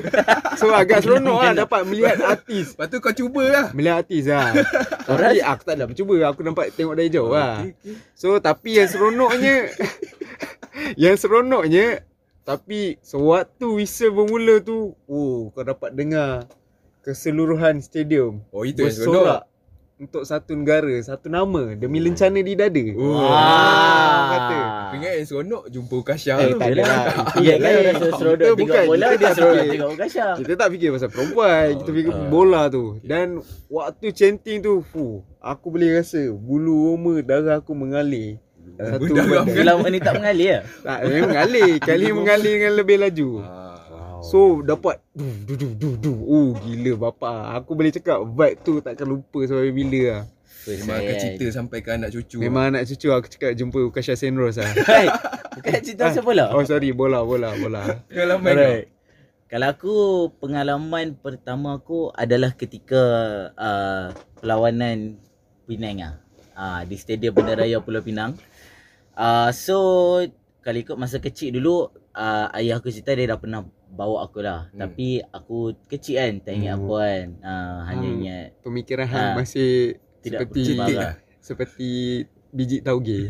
So 0.60 0.72
agak 0.72 1.04
seronok 1.04 1.38
lah 1.38 1.54
dapat 1.54 1.86
melihat 1.86 2.18
artis. 2.34 2.74
Lepas 2.74 2.88
tu 2.90 2.98
kau 2.98 3.14
cuba 3.14 3.44
lah. 3.46 3.66
Melihat 3.70 4.02
artis 4.02 4.26
lah. 4.26 4.50
Tapi 5.06 5.38
aku 5.40 5.62
tak 5.62 5.76
ada 5.76 5.86
cuba. 5.92 6.16
Aku 6.26 6.42
nampak 6.42 6.74
tengok 6.74 6.98
dari 6.98 7.14
jauh 7.14 7.30
lah. 7.30 7.62
So 8.18 8.42
tapi 8.42 8.82
yang 8.82 8.90
seronoknya 8.90 9.70
yang 10.96 11.14
seronoknya 11.14 12.02
tapi 12.46 13.02
sewaktu 13.02 13.66
whistle 13.76 14.14
bermula 14.14 14.62
tu, 14.62 14.94
oh 15.04 15.50
kau 15.50 15.62
dapat 15.62 15.92
dengar 15.92 16.46
keseluruhan 17.02 17.78
stadium 17.80 18.42
Oh 18.50 18.62
itu 18.62 18.82
yang 18.82 18.90
seronok. 18.92 19.14
bersorak 19.14 19.42
untuk 19.96 20.24
satu 20.24 20.52
negara, 20.54 20.92
satu 21.00 21.26
nama 21.26 21.72
demi 21.74 21.98
lencana 21.98 22.36
di 22.36 22.52
dada. 22.54 22.84
Oh. 22.94 23.16
Ah, 23.16 24.20
kata. 24.28 24.60
Ingat 24.94 25.12
yang 25.16 25.26
seronok 25.26 25.64
jumpa 25.70 25.94
Ukasha 25.96 26.36
Eh, 26.36 26.52
tu. 26.52 26.60
tak 26.60 26.68
ada 26.70 26.84
lah. 26.84 27.04
Ya 27.40 27.56
kan 27.56 27.72
orang 27.74 27.96
seronok 28.12 28.36
tengok 28.38 28.58
bukan, 28.60 28.84
bola 28.86 29.06
kita 29.08 29.16
dia 29.16 29.32
seronok 29.32 29.56
fikir. 29.56 29.72
tengok 29.72 29.94
Kasha. 29.96 30.26
Kita 30.36 30.52
tak 30.54 30.68
fikir 30.70 30.90
pasal 30.92 31.10
perempuan, 31.10 31.66
kita 31.80 31.92
fikir 31.92 32.12
Ah. 32.12 32.28
bola 32.28 32.62
tu. 32.68 32.86
Dan 33.02 33.28
waktu 33.68 34.06
chanting 34.12 34.60
tu, 34.60 34.84
fuh, 34.84 35.24
aku 35.40 35.66
boleh 35.72 35.96
rasa 35.96 36.22
bulu 36.28 36.92
roma 36.92 37.14
darah 37.22 37.58
aku 37.58 37.72
mengalir. 37.72 38.36
Satu 38.76 39.14
Darah 39.16 39.44
badan. 39.48 39.64
Lama 39.66 39.88
ni 39.88 40.00
tak 40.04 40.14
mengalir 40.20 40.48
ya? 40.48 40.60
Tak, 40.86 41.00
memang 41.08 41.30
mengalir. 41.32 41.72
Kali 41.80 42.06
mengalir 42.12 42.54
dengan 42.60 42.74
lebih 42.76 42.98
laju. 43.00 43.30
Ah. 43.42 43.66
So 44.26 44.66
dapat 44.66 44.98
du 45.14 45.30
du 45.46 45.54
du 45.54 45.70
du 45.78 45.90
du. 46.02 46.14
Oh 46.26 46.58
gila 46.58 47.10
bapa. 47.10 47.62
Aku 47.62 47.78
boleh 47.78 47.94
cakap 47.94 48.26
vibe 48.26 48.58
tu 48.66 48.82
takkan 48.82 49.06
lupa 49.06 49.46
sampai 49.46 49.70
bila 49.70 50.02
lah. 50.02 50.24
Memang 50.66 50.98
akan 50.98 51.16
cerita 51.22 51.46
sampai 51.54 51.78
ke 51.86 51.90
anak 51.94 52.10
cucu. 52.10 52.42
Memang 52.42 52.74
anak 52.74 52.90
cucu 52.90 53.14
aku 53.14 53.30
cakap 53.30 53.54
jumpa 53.54 53.78
Ukasha 53.86 54.18
Senros 54.18 54.58
lah. 54.58 54.74
Hai, 54.90 55.06
bukan 55.62 55.80
cerita 55.86 56.10
pasal 56.10 56.26
bola. 56.26 56.50
Oh 56.58 56.66
sorry 56.66 56.90
bola 56.90 57.22
bola 57.22 57.54
bola. 57.54 58.02
Pengalaman 58.10 58.50
kau. 58.50 58.66
Alright. 58.66 58.88
Kalau 59.46 59.68
aku 59.70 59.96
pengalaman 60.42 61.14
pertama 61.22 61.78
aku 61.78 62.10
adalah 62.18 62.58
ketika 62.58 63.04
uh, 63.54 64.10
perlawanan 64.42 65.22
Penang 65.70 66.02
ah. 66.02 66.16
Uh, 66.56 66.82
di 66.88 66.96
Stadium 66.98 67.36
Bandaraya 67.36 67.78
Pulau 67.84 68.02
Pinang. 68.02 68.34
Uh, 69.16 69.50
so 69.50 69.78
kalau 70.60 70.78
ikut 70.78 70.96
masa 70.96 71.18
kecil 71.18 71.54
dulu 71.54 71.88
uh, 72.12 72.48
ayah 72.52 72.78
aku 72.78 72.90
cerita 72.90 73.12
dia 73.12 73.28
dah 73.28 73.38
pernah 73.38 73.64
bawa 73.88 74.24
aku 74.24 74.40
lah. 74.40 74.68
Hmm. 74.70 74.80
Tapi 74.82 75.24
aku 75.24 75.58
kecil 75.86 76.16
kan, 76.18 76.34
tak 76.42 76.54
ingat 76.54 76.74
Hmm. 76.74 76.84
apa 76.84 76.96
kan. 77.00 77.28
Uh, 77.40 77.78
hanya 77.86 78.06
Hmm. 78.06 78.18
ingat 78.18 78.48
Pemikiran 78.60 79.08
hang 79.08 79.30
masih 79.36 79.72
Tidak 80.20 80.40
Seperti 80.42 80.62
marah. 80.74 81.14
seperti 81.48 81.90
biji 82.50 82.82
tauge. 82.82 83.30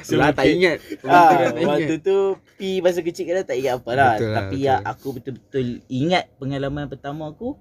So, 0.00 0.16
Lah 0.16 0.32
tak 0.32 0.48
ingat. 0.48 0.80
Ah, 1.02 1.50
tak 1.50 1.60
waktu 1.60 1.84
ingat. 1.92 2.00
tu 2.00 2.16
P 2.56 2.80
masa 2.80 3.00
kecil 3.00 3.26
kan 3.26 3.44
tak 3.44 3.58
ingat 3.58 3.76
apa 3.76 3.90
lah. 3.92 4.12
Betul 4.14 4.28
lah, 4.28 4.36
Tapi 4.40 4.58
aku 4.64 5.08
betul-betul 5.12 5.66
ingat 5.86 6.24
pengalaman 6.34 6.86
pertama 6.86 7.28
aku 7.28 7.60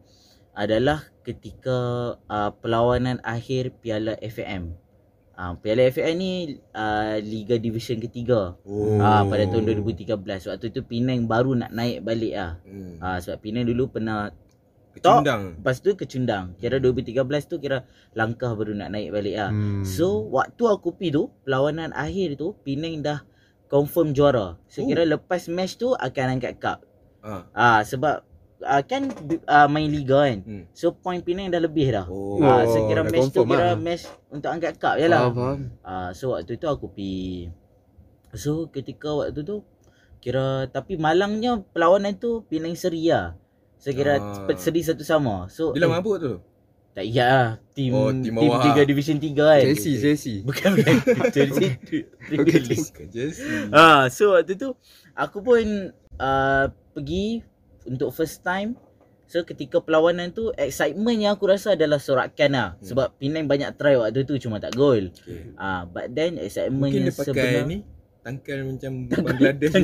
adalah 0.51 1.03
ketika 1.21 1.77
uh, 2.23 2.51
perlawanan 2.53 3.19
akhir 3.21 3.75
Piala 3.77 4.15
FAM. 4.21 4.77
Uh, 5.33 5.57
Piala 5.57 5.89
FAM 5.89 6.13
ni 6.13 6.31
uh, 6.71 7.17
Liga 7.17 7.57
Division 7.57 7.97
ketiga. 7.97 8.53
Oh. 8.61 9.01
Ah 9.01 9.25
pada 9.25 9.43
tahun 9.43 9.65
2013. 9.81 10.13
Waktu 10.45 10.65
tu 10.69 10.81
Penang 10.83 11.25
baru 11.25 11.57
nak 11.57 11.73
naik 11.73 12.05
balik 12.05 12.33
ah. 12.37 12.51
Hmm. 12.61 13.01
Ah 13.01 13.17
sebab 13.17 13.41
Penang 13.41 13.65
dulu 13.65 13.89
pernah 13.89 14.29
Kecundang. 14.93 15.57
lepas 15.57 15.81
tu 15.81 15.97
kecundang. 15.97 16.53
Kira 16.55 16.77
2013 16.77 17.17
tu 17.49 17.57
kira 17.57 17.81
langkah 18.13 18.53
baru 18.53 18.77
nak 18.77 18.93
naik 18.93 19.09
balik 19.09 19.35
ah. 19.35 19.49
Hmm. 19.49 19.81
So 19.81 20.29
waktu 20.29 20.63
aku 20.63 20.93
pi 20.93 21.09
tu 21.09 21.33
perlawanan 21.41 21.89
akhir 21.91 22.37
tu 22.37 22.53
Penang 22.61 23.01
dah 23.01 23.25
confirm 23.67 24.13
juara. 24.13 24.61
So 24.69 24.85
Oh. 24.85 24.87
kira 24.87 25.01
lepas 25.01 25.49
match 25.49 25.81
tu 25.81 25.97
akan 25.97 26.37
angkat 26.37 26.61
cup. 26.61 26.85
Ah. 27.25 27.49
Ah 27.51 27.81
sebab 27.81 28.21
ah, 28.63 28.81
kan 28.81 29.11
ah, 29.45 29.67
main 29.67 29.87
liga 29.87 30.23
kan. 30.25 30.39
Hmm. 30.43 30.63
So 30.71 30.91
point 30.91 31.21
Penang 31.21 31.51
dah 31.51 31.61
lebih 31.61 31.91
dah. 31.91 32.05
Oh. 32.07 32.41
Ah 32.41 32.63
so 32.65 32.87
kira 32.87 33.03
match 33.03 33.29
tu 33.31 33.43
kira 33.43 33.73
lah. 33.73 33.77
match 33.77 34.07
untuk 34.27 34.49
angkat 34.49 34.79
cup 34.79 34.97
je 34.97 35.07
lah. 35.07 35.29
Faham, 35.29 35.35
faham. 35.35 35.59
Ah 35.83 36.09
so 36.11 36.33
waktu 36.33 36.55
tu 36.55 36.67
aku 36.67 36.87
pi. 36.89 37.47
So 38.33 38.67
ketika 38.67 39.13
waktu 39.13 39.43
tu 39.45 39.61
kira 40.19 40.65
tapi 40.71 40.95
malangnya 40.95 41.61
perlawanan 41.75 42.15
tu 42.17 42.43
Penang 42.47 42.73
seri 42.73 43.11
lah. 43.11 43.35
So 43.77 43.91
kira 43.91 44.17
Ah. 44.17 44.47
ah. 44.47 44.57
seri 44.57 44.81
satu 44.81 45.03
sama. 45.03 45.51
So 45.51 45.75
Dia 45.75 45.83
lawan 45.85 45.99
apa 45.99 46.13
tu? 46.17 46.33
tak 46.93 47.09
ingat 47.09 47.25
lah 47.25 47.49
Tim, 47.73 47.89
Oh, 47.89 48.13
tim, 48.13 48.21
tim 48.21 48.33
bawah. 48.37 48.61
3 48.69 48.85
Division 48.85 49.17
3 49.17 49.33
kan 49.33 49.61
Chelsea, 49.65 49.93
Chelsea. 49.97 50.35
Bukan 50.45 50.69
bukan 50.77 51.29
Chelsea 51.33 51.67
Okay. 51.81 52.05
Bukan 52.37 53.07
Chelsea. 53.09 53.49
Ah, 53.73 54.05
so 54.13 54.37
waktu 54.37 54.53
tu 54.53 54.77
aku 55.17 55.41
pun 55.41 55.89
uh, 56.21 56.65
pergi 56.93 57.41
untuk 57.85 58.09
first 58.09 58.41
time. 58.41 58.75
So 59.23 59.41
ketika 59.41 59.79
perlawanan 59.79 60.29
tu 60.29 60.51
excitement 60.53 61.15
yang 61.15 61.33
aku 61.33 61.47
rasa 61.47 61.73
adalah 61.73 61.97
sorakan 61.97 62.51
lah. 62.51 62.69
Hmm. 62.73 62.83
Sebab 62.83 63.07
Penang 63.15 63.47
banyak 63.47 63.71
try 63.73 63.95
waktu 63.95 64.23
tu 64.23 64.35
cuma 64.37 64.57
tak 64.57 64.73
gol. 64.73 65.09
Okay. 65.09 65.55
Ah, 65.55 65.83
but 65.83 66.11
then 66.11 66.37
excitement 66.37 66.91
Mungkin 66.91 66.99
yang 66.99 67.07
dia 67.07 67.15
pakai 67.15 67.31
sebenar 67.31 67.63
ni 67.65 67.79
tangkal 68.19 68.59
macam 68.63 68.91
Bangladesh. 69.05 69.73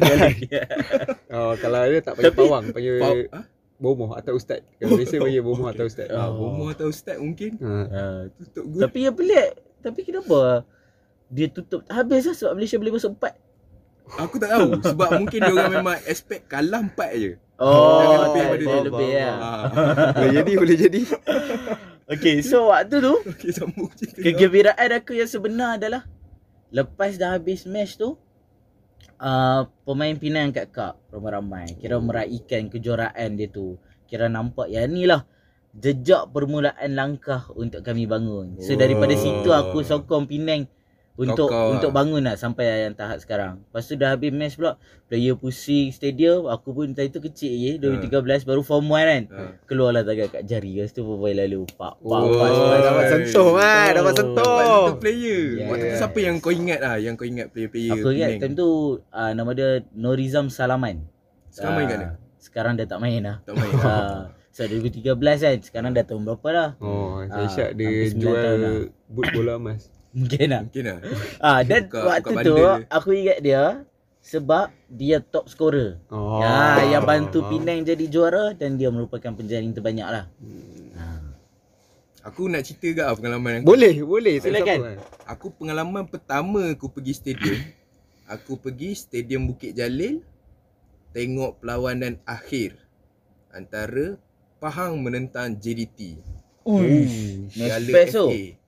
Oh, 1.35 1.53
kalau 1.55 1.79
dia 1.85 1.99
tak 1.99 2.13
panggil 2.15 2.31
Tapi- 2.31 2.39
pawang, 2.41 2.65
panggil 2.71 2.93
ah? 3.29 3.45
bomoh 3.75 4.11
atau 4.11 4.35
ustaz. 4.35 4.59
Kalau 4.75 4.95
Malaysia 4.95 5.17
panggil 5.23 5.41
bomoh 5.41 5.67
atau 5.67 5.85
ustaz. 5.85 6.07
Ah, 6.09 6.27
Oh. 6.27 6.35
bomoh 6.37 6.67
atau 6.69 6.87
ustaz 6.87 7.17
mungkin 7.17 7.55
Ha. 7.57 7.71
Ah, 7.87 8.21
tutup 8.33 8.63
gol. 8.65 8.81
tapi 8.81 8.97
yang 9.01 9.15
pelik, 9.15 9.49
tapi 9.79 9.99
kenapa 10.03 10.67
dia 11.27 11.47
tutup 11.47 11.83
habis 11.87 12.25
lah 12.25 12.35
sebab 12.35 12.53
Malaysia 12.53 12.75
boleh 12.75 12.93
masuk 12.93 13.11
4. 13.13 13.33
Aku 14.19 14.35
tak 14.35 14.49
tahu 14.49 14.67
sebab 14.83 15.09
mungkin 15.17 15.39
dia 15.39 15.53
orang 15.53 15.73
memang 15.75 15.97
expect 16.03 16.47
kalah 16.47 16.81
empat 16.81 17.09
je. 17.13 17.31
Oh, 17.59 17.99
lebih 17.99 18.15
lebih, 18.23 18.39
daripada 18.39 18.63
lebih, 18.63 18.79
lebih. 18.87 19.11
Ah. 19.19 19.63
Boleh 20.15 20.31
jadi, 20.31 20.51
boleh 20.55 20.77
jadi. 20.79 21.01
Okay, 22.09 22.35
so 22.39 22.71
waktu 22.71 23.03
tu. 23.03 23.13
Kegembiraan 24.25 24.89
aku 24.95 25.13
yang 25.13 25.29
sebenar 25.29 25.77
adalah 25.77 26.07
Lepas 26.71 27.17
dah 27.17 27.35
habis 27.37 27.65
match 27.65 27.97
tu 27.97 28.15
uh, 29.19 29.61
Pemain 29.85 30.13
Penang 30.17 30.53
angkat 30.53 30.69
cup 30.69 31.01
Ramai-ramai 31.09 31.77
Kira 31.77 31.97
meraihkan 31.97 32.69
kejuaraan 32.69 33.37
dia 33.37 33.49
tu 33.49 33.77
Kira 34.05 34.29
nampak 34.29 34.69
yang 34.69 34.89
ni 34.89 35.09
lah 35.09 35.25
Jejak 35.73 36.29
permulaan 36.33 36.93
langkah 36.93 37.45
untuk 37.53 37.81
kami 37.85 38.05
bangun 38.05 38.57
So 38.61 38.73
daripada 38.73 39.13
Oh. 39.13 39.21
situ 39.21 39.49
aku 39.49 39.81
sokong 39.81 40.25
Penang 40.29 40.69
untuk 41.19 41.45
Kau-kau 41.45 41.75
untuk 41.75 41.91
lah. 41.91 41.95
bangun 41.97 42.23
lah 42.23 42.35
sampai 42.35 42.63
yang 42.81 42.93
tahap 42.93 43.19
sekarang. 43.19 43.59
Lepas 43.61 43.83
tu 43.83 43.93
dah 43.93 44.09
habis 44.09 44.31
match 44.31 44.55
pula. 44.55 44.79
Player 45.05 45.33
pusing 45.33 45.89
stadium. 45.89 46.45
Aku 46.45 46.71
pun 46.71 46.89
tadi 46.89 47.09
tu 47.09 47.19
kecil 47.19 47.51
je. 47.51 47.71
2013 47.77 48.23
baru 48.41 48.61
form 48.61 48.87
1 48.87 49.03
kan. 49.03 49.23
Ha. 49.27 49.43
Keluarlah 49.65 50.01
tangan 50.01 50.29
kat 50.29 50.43
jari. 50.43 50.71
Lepas 50.73 50.91
tu 50.91 51.03
pemain 51.03 51.35
lalu. 51.37 51.67
Pak, 51.67 51.93
pak, 51.97 52.07
Oh, 52.15 52.31
pak. 52.31 52.47
Oh, 52.47 52.63
pak, 52.63 52.77
dapat 52.79 52.95
pak. 52.95 53.05
sentuh 53.11 53.47
mah, 53.51 53.59
dapat 53.85 53.93
Dapat 53.93 54.13
sentuh. 54.15 54.59
satu 54.85 54.95
player. 54.97 55.43
Yeah. 55.53 55.67
Waktu 55.67 55.85
tu 55.85 55.95
siapa 55.97 56.17
yang 56.19 56.35
kau 56.37 56.51
ingat 56.51 56.79
lah 56.79 56.95
yang 56.95 57.13
kau 57.13 57.25
ingat 57.25 57.47
player-player 57.49 57.91
Aku 57.93 58.07
ingat 58.09 58.29
time 58.37 58.55
tu 58.55 58.69
uh, 59.05 59.31
nama 59.33 59.51
dia 59.51 59.69
Norizam 59.91 60.47
Salaman. 60.47 61.03
Sekarang 61.49 61.75
main 61.75 61.85
kat 61.85 61.97
Ah, 61.97 62.01
mana? 62.05 62.15
Sekarang 62.39 62.73
dah 62.73 62.85
tak 62.85 62.99
main 62.99 63.19
lah. 63.19 63.37
Tak 63.41 63.53
main. 63.53 63.71
uh, 63.75 64.19
so 64.49 64.63
2013 64.63 65.03
kan. 65.19 65.57
Sekarang 65.59 65.91
dah 65.91 66.01
tahun 66.01 66.23
berapa 66.23 66.47
dah? 66.49 66.69
Oh, 66.79 67.19
saya 67.23 67.43
Ah, 67.43 67.49
syak 67.49 67.69
dia 67.75 67.89
jual 68.09 68.33
lah. 68.55 68.73
boot 69.05 69.27
bola 69.31 69.57
emas. 69.57 69.91
Mungkin 70.13 70.47
lah. 70.49 70.61
Mungkin 70.65 70.83
lah. 70.85 70.97
Ah 71.45 71.59
dan 71.61 71.85
Buka- 71.85 72.05
waktu 72.05 72.31
buka 72.33 72.41
tu 72.43 72.55
dia. 72.57 72.71
aku 72.89 73.09
ingat 73.13 73.37
dia 73.39 73.63
sebab 74.19 74.73
dia 74.89 75.17
top 75.23 75.47
scorer. 75.47 75.97
Oh. 76.11 76.41
Ya, 76.43 76.97
yang 76.97 77.05
bantu 77.07 77.45
Penang 77.47 77.87
jadi 77.87 78.05
juara 78.09 78.51
dan 78.53 78.75
dia 78.75 78.91
merupakan 78.91 79.31
penjaring 79.31 79.71
terbanyak 79.71 80.07
lah. 80.09 80.25
Ha. 80.97 81.05
Aku 82.27 82.51
nak 82.51 82.67
cerita 82.67 82.87
ke 82.93 83.01
ah 83.05 83.15
pengalaman 83.15 83.63
aku. 83.63 83.65
Boleh, 83.73 83.95
boleh. 84.03 84.35
Silakan. 84.43 84.79
apa. 84.83 84.91
Aku 85.33 85.47
pengalaman 85.55 86.03
pertama 86.05 86.75
aku 86.75 86.91
pergi 86.91 87.13
stadium. 87.15 87.57
aku 88.33 88.59
pergi 88.59 88.93
stadium 88.93 89.49
Bukit 89.49 89.73
Jalil 89.73 90.21
tengok 91.15 91.63
perlawanan 91.63 92.21
akhir 92.27 92.77
antara 93.49 94.19
Pahang 94.59 94.99
menentang 94.99 95.55
JDT. 95.55 96.19
Ui, 96.67 97.47
Piala 97.47 97.87
best 97.95 98.11
tu. 98.11 98.27
FA. 98.27 98.58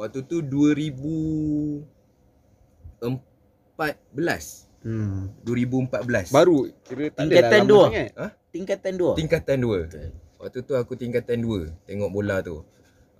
Waktu 0.00 0.24
tu 0.24 0.40
2014. 0.40 1.84
Hmm. 4.80 5.28
2014. 5.44 6.32
Baru 6.32 6.72
kira 6.88 7.12
tak 7.12 7.28
Tingkatan 7.28 7.44
adalah 7.44 7.52
lama 7.52 7.68
dua. 7.68 7.84
sangat. 7.84 8.08
Tingkatan 8.50 8.92
dua. 8.96 9.12
Tingkatan 9.12 9.56
2. 9.60 9.84
Betul. 9.86 10.10
Waktu 10.40 10.58
tu 10.64 10.72
aku 10.72 10.92
tingkatan 10.96 11.38
2 11.44 11.84
tengok 11.84 12.10
bola 12.10 12.40
tu. 12.40 12.64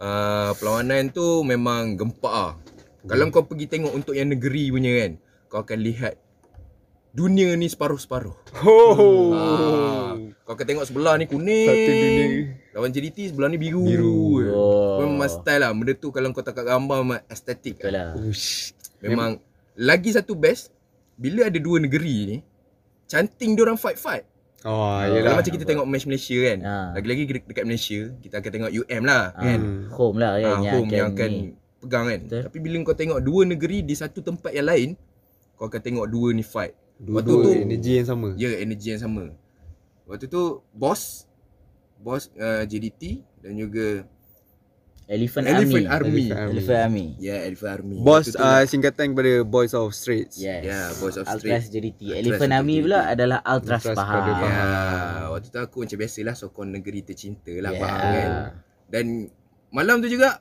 Uh, 0.01 0.57
perlawanan 0.57 1.13
tu 1.13 1.45
memang 1.45 2.01
gempak 2.01 2.33
ah. 2.33 2.57
Kalau 3.05 3.29
kau 3.29 3.45
pergi 3.45 3.69
tengok 3.69 3.93
untuk 3.93 4.17
yang 4.17 4.33
negeri 4.33 4.73
punya 4.73 4.93
kan, 5.05 5.13
kau 5.53 5.61
akan 5.61 5.79
lihat 5.85 6.17
dunia 7.13 7.53
ni 7.61 7.69
separuh-separuh. 7.69 8.37
Oh. 8.65 9.33
Ah, 9.37 10.17
kau 10.49 10.57
akan 10.57 10.67
tengok 10.67 10.89
sebelah 10.89 11.21
ni 11.21 11.29
kuning. 11.29 11.69
Satu 11.69 11.93
dunia. 11.93 12.27
Lawan 12.73 12.91
JDT 12.93 13.37
sebelah 13.37 13.49
ni 13.53 13.59
biru. 13.61 13.85
Biru. 13.85 14.21
Oh. 14.53 14.80
Memang 15.03 15.27
style 15.27 15.61
lah. 15.61 15.71
Benda 15.71 15.93
tu 15.95 16.09
kalau 16.09 16.29
kau 16.31 16.41
tak 16.41 16.55
kat 16.55 16.67
gambar 16.67 16.97
memang 16.99 17.21
estetik 17.27 17.77
Betul 17.77 17.93
lah. 17.93 18.13
lah. 18.13 18.23
Ush. 18.23 18.73
Memang 19.01 19.31
lagi 19.75 20.11
satu 20.11 20.35
best 20.35 20.69
bila 21.15 21.47
ada 21.47 21.57
dua 21.57 21.79
negeri 21.79 22.17
ni 22.27 22.39
canting 23.07 23.53
dia 23.53 23.63
orang 23.63 23.77
fight-fight. 23.77 24.25
Oh, 24.61 24.77
Ah, 24.93 25.03
Kalau 25.03 25.17
yelah. 25.17 25.35
macam 25.35 25.53
kita 25.53 25.65
tengok 25.65 25.87
match 25.87 26.05
Malaysia 26.05 26.37
kan. 26.39 26.59
Ha. 26.61 26.75
Lagi-lagi 26.95 27.23
de- 27.25 27.47
dekat 27.47 27.65
Malaysia 27.65 28.01
kita 28.19 28.35
akan 28.37 28.51
tengok 28.51 28.71
UM 28.75 29.03
lah 29.03 29.23
Ha. 29.31 29.41
kan. 29.41 29.61
Home 29.91 30.17
lah 30.17 30.33
kan 30.37 30.53
Ah, 30.53 30.61
home 30.71 30.91
yang 30.91 31.07
akan 31.11 31.31
ni. 31.31 31.41
pegang 31.79 32.05
kan. 32.07 32.21
Betul. 32.23 32.41
Tapi 32.45 32.57
bila 32.59 32.75
kau 32.83 32.93
tengok 32.95 33.21
dua 33.21 33.41
negeri 33.47 33.79
di 33.81 33.95
satu 33.95 34.21
tempat 34.21 34.53
yang 34.53 34.67
lain, 34.67 34.89
kau 35.55 35.65
akan 35.65 35.81
tengok 35.81 36.07
dua 36.07 36.29
ni 36.31 36.45
fight. 36.45 36.77
Waktu 36.99 37.09
Dua-dua 37.25 37.41
tu- 37.43 37.57
energi 37.59 37.93
yang 37.95 38.07
sama. 38.07 38.29
Ya, 38.37 38.51
energi 38.55 38.89
yang 38.91 39.01
sama. 39.01 39.25
Waktu 40.05 40.27
tu 40.27 40.43
boss 40.71 41.25
boss 41.97 42.29
uh, 42.35 42.61
JDT 42.63 43.03
dan 43.39 43.53
juga 43.55 44.05
Elephant, 45.11 45.43
Elephant 45.51 45.91
Army. 45.91 46.31
Army. 46.31 46.55
Elephant 46.55 46.81
Army. 46.87 47.07
ya 47.19 47.35
yeah, 47.35 47.39
Elephant 47.51 47.73
Army. 47.83 47.99
Bos 47.99 48.31
Waktu 48.31 48.31
tu 48.31 48.39
uh, 48.39 48.63
singkatan 48.63 49.07
kepada 49.11 49.33
Boys 49.43 49.75
of 49.75 49.91
Straits. 49.91 50.39
Yes. 50.39 50.63
Ya, 50.63 50.95
Boys 51.03 51.19
of 51.19 51.27
Ultras. 51.27 51.67
JDT. 51.67 52.01
Ultras 52.15 52.23
Elephant 52.23 52.51
untuk 52.55 52.59
Army 52.63 52.77
pula 52.79 53.01
adalah 53.11 53.39
Ultras 53.43 53.83
Ultras 53.83 53.99
Pahang. 53.99 54.23
Ya, 54.23 54.35
Faham. 54.39 55.23
waktu 55.35 55.49
tu 55.51 55.59
aku 55.59 55.77
macam 55.83 55.97
biasalah 55.99 56.35
sokong 56.39 56.71
negeri 56.71 57.01
tercinta 57.03 57.51
lah 57.59 57.75
Yeah. 57.75 57.83
Faham 57.83 58.11
kan. 58.15 58.31
Dan 58.87 59.05
malam 59.75 59.99
tu 59.99 60.07
juga 60.07 60.39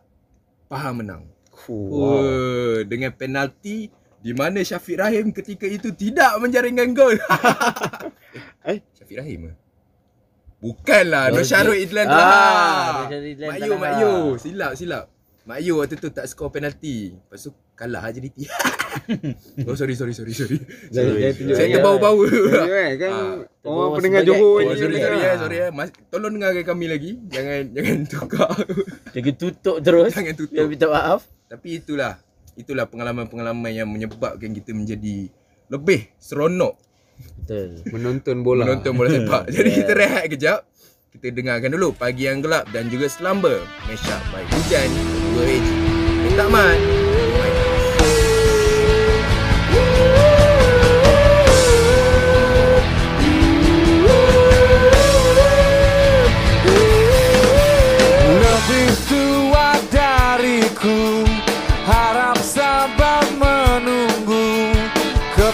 Faham 0.70 1.02
menang. 1.02 1.24
Wow. 1.66 1.90
Oh, 1.90 2.78
dengan 2.86 3.10
penalti 3.18 3.90
di 4.22 4.32
mana 4.38 4.62
Syafiq 4.62 5.02
Rahim 5.02 5.34
ketika 5.34 5.66
itu 5.66 5.90
tidak 5.98 6.38
menjaringkan 6.38 6.94
gol. 6.94 7.18
Eh? 8.70 8.86
Syafiq 8.94 9.18
Rahim 9.18 9.50
ke? 9.50 9.54
Bukanlah, 10.60 11.32
Nur 11.32 11.40
Oh, 11.40 11.46
Syarul 11.46 11.72
dia- 11.74 11.84
Idlan 11.86 12.06
Ah, 12.06 12.12
Talha. 12.12 12.44
Nur 12.94 13.08
Syarul 13.08 13.30
Idlan 13.30 13.48
Mak 13.50 13.58
Yu. 13.60 13.74
Mak 13.74 13.94
Yu. 13.96 14.14
Silap, 14.38 14.72
silap. 14.76 15.06
Mak 15.42 15.60
Yu 15.60 15.74
waktu 15.76 15.96
tu 15.96 16.10
tak 16.10 16.26
skor 16.26 16.50
penalti. 16.50 17.16
Lepas 17.16 17.40
tu 17.42 17.52
kalah 17.74 18.04
aja 18.04 18.20
DT. 18.20 18.44
oh 19.66 19.74
sorry, 19.74 19.96
sorry, 19.96 20.12
sorry, 20.12 20.30
sorry. 20.30 20.60
Jangan- 20.92 21.16
sorry. 21.16 21.22
jangan 21.32 21.56
Saya 21.56 21.68
terbau-bau. 21.74 22.20
Ya, 22.22 22.60
kan, 22.60 22.92
kan 22.94 23.10
Ah, 23.10 23.24
orang 23.24 23.40
terbawa 23.58 23.86
pendengar 23.96 24.22
Johor 24.22 24.60
Oh, 24.60 24.76
sorry, 24.76 24.94
kan. 24.94 25.02
sorry 25.02 25.18
ya, 25.18 25.32
sorry 25.40 25.58
ya. 25.58 25.68
Mas, 25.72 25.90
tolong 26.10 26.32
dengarkan 26.34 26.64
kami 26.66 26.86
lagi. 26.86 27.12
Jangan 27.26 27.60
jangan 27.76 27.98
tukar. 28.06 28.52
Jangan 29.10 29.34
tutup 29.34 29.76
terus. 29.80 30.12
jangan 30.12 30.36
tutup. 30.36 30.66
minta 30.66 30.86
maaf. 30.86 31.24
Tapi 31.48 31.80
itulah 31.80 32.20
itulah 32.54 32.86
pengalaman-pengalaman 32.86 33.72
yang 33.72 33.88
menyebabkan 33.88 34.52
kita 34.52 34.70
menjadi 34.70 35.32
lebih 35.66 36.12
seronok 36.18 36.76
Betul. 37.20 37.82
Menonton 37.90 38.42
bola. 38.42 38.64
menonton 38.64 38.94
bola 38.94 39.10
sepak. 39.10 39.44
Jadi 39.56 39.70
Yeah. 39.70 39.78
kita 39.80 39.92
rehat 39.94 40.26
kejap. 40.30 40.60
Kita 41.10 41.34
dengarkan 41.34 41.74
dulu 41.74 41.90
Pagi 41.92 42.30
Yang 42.30 42.46
Gelap 42.46 42.66
dan 42.70 42.86
juga 42.86 43.10
Slumber 43.10 43.66
Mashup 43.90 44.22
by 44.30 44.46
Hujan 44.46 44.90
2AG 45.34 45.68
Minta 46.22 46.46
mat 46.46 46.78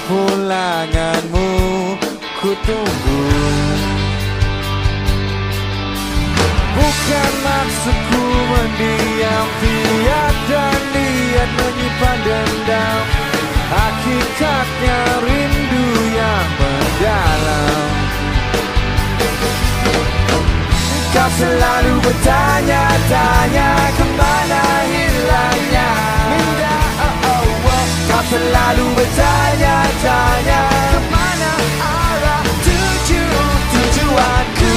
Kepulanganmu 0.05 1.49
Ku 2.37 2.53
tunggu. 2.61 3.25
Bukan 6.77 7.31
maksudku 7.41 8.25
mendiam 8.53 9.47
Tiada 9.65 10.67
niat 10.93 11.49
menyimpan 11.57 12.17
dendam. 12.21 13.01
Hakikatnya 13.65 14.99
rindu 15.25 15.85
yang 16.13 16.49
mendalam. 16.53 17.89
Kau 21.17 21.29
selalu 21.33 21.93
bertanya-tanya 22.05 23.69
Kemana 23.97 24.65
hilangnya. 24.85 25.89
Minda. 26.29 26.74
Kau 28.15 28.23
selalu 28.31 28.95
bertanya-tanya 28.95 30.61
Kemana 30.71 31.51
arah 31.83 32.47
tuju 32.63 33.23
tujuanku 33.75 34.75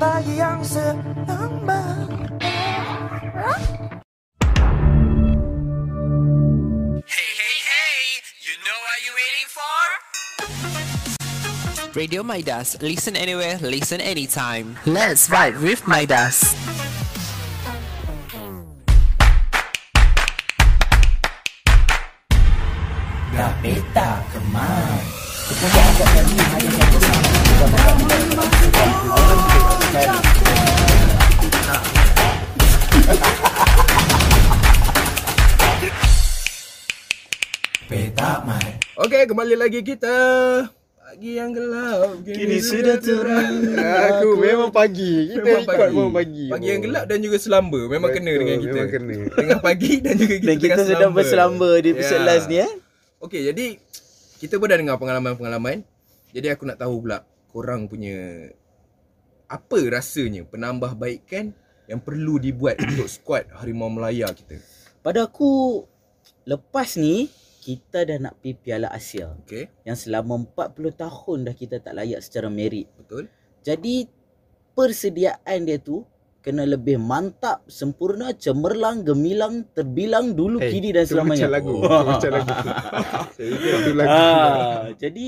pagi 0.00 0.40
yang 0.40 0.64
senang 0.64 1.60
Hey, 7.04 7.28
hey, 7.36 7.56
hey! 7.60 8.00
You 8.40 8.56
know 8.64 8.78
what 8.80 8.96
you're 9.04 9.12
waiting 9.12 9.48
for? 9.52 9.76
Radio 11.92 12.24
Midas. 12.24 12.80
Listen 12.80 13.12
anywhere, 13.12 13.60
listen 13.60 14.00
anytime. 14.00 14.80
Let's 14.88 15.28
vibe 15.28 15.60
with 15.60 15.84
Midas. 15.84 16.56
Okey, 39.00 39.26
kembali 39.26 39.58
lagi 39.58 39.82
kita. 39.82 40.14
Pagi 40.94 41.34
yang 41.34 41.50
gelap 41.50 42.22
Kini 42.22 42.62
sudah 42.62 43.02
terang. 43.02 43.74
Aku 44.14 44.38
memang 44.38 44.70
pagi. 44.70 45.34
Kita 45.34 45.42
Memang 45.42 45.62
ikut 45.66 45.74
pagi. 45.74 45.90
memang 45.90 46.14
pagi. 46.14 46.46
Pagi 46.46 46.66
yang 46.70 46.82
gelap 46.86 47.04
dan 47.10 47.18
juga 47.18 47.36
selamba 47.42 47.80
Memang 47.90 48.14
kena 48.14 48.30
Betul, 48.30 48.40
dengan 48.46 48.58
kita 48.62 48.70
memang 48.78 48.90
kena. 48.94 49.16
Tengah 49.34 49.58
pagi 49.58 49.92
dan 49.98 50.14
juga 50.14 50.34
kita 50.38 50.46
Dan 50.46 50.56
kita 50.62 50.82
sedang 50.86 51.10
berselamba 51.10 51.70
di 51.82 51.88
episode 51.90 52.22
Ya. 52.22 52.28
last 52.30 52.46
ni 52.46 52.62
eh. 52.62 52.72
Okey, 53.18 53.42
jadi 53.42 53.66
kita 54.38 54.62
pun 54.62 54.70
dah 54.70 54.78
dengar 54.78 55.02
pengalaman-pengalaman. 55.02 55.82
Jadi 56.30 56.46
aku 56.46 56.62
nak 56.62 56.78
tahu 56.78 57.02
pula 57.02 57.26
korang 57.50 57.90
punya 57.90 58.46
apa 59.50 59.78
rasanya 59.90 60.46
penambahbaikan 60.46 61.50
yang 61.84 61.98
perlu 61.98 62.38
dibuat 62.38 62.78
untuk 62.86 63.06
skuad 63.06 63.50
Harimau 63.52 63.90
Melaya 63.90 64.30
kita. 64.30 64.62
Pada 65.02 65.26
aku 65.26 65.82
lepas 66.44 66.94
ni 66.94 67.26
kita 67.60 68.04
dah 68.04 68.18
nak 68.20 68.38
pergi 68.38 68.54
Piala 68.56 68.88
Asia 68.88 69.34
Okey, 69.36 69.68
yang 69.84 69.92
selama 69.94 70.38
40 70.48 70.70
tahun 70.96 71.38
dah 71.44 71.52
kita 71.52 71.76
tak 71.78 71.92
layak 71.92 72.22
secara 72.22 72.46
merit. 72.46 72.86
betul? 72.96 73.26
Jadi 73.60 74.06
persediaan 74.72 75.60
dia 75.62 75.76
tu 75.76 76.06
kena 76.40 76.64
lebih 76.64 76.96
mantap, 76.96 77.60
sempurna, 77.68 78.32
cemerlang, 78.32 79.04
gemilang, 79.04 79.68
terbilang 79.70 80.32
dulu 80.32 80.56
Eh, 80.56 80.72
kini 80.72 80.88
dan 80.88 81.04
tu 81.04 81.20
macam 81.20 81.36
selamanya. 81.36 81.48
lagu. 81.52 81.74
Tu 81.76 81.84
macam 81.84 82.30
lagu. 82.32 82.52
Saya 83.28 83.48
ingat 83.52 83.78
tu 83.84 83.92
lagu. 83.92 84.08
Ah, 84.16 84.84
jadi 84.96 85.26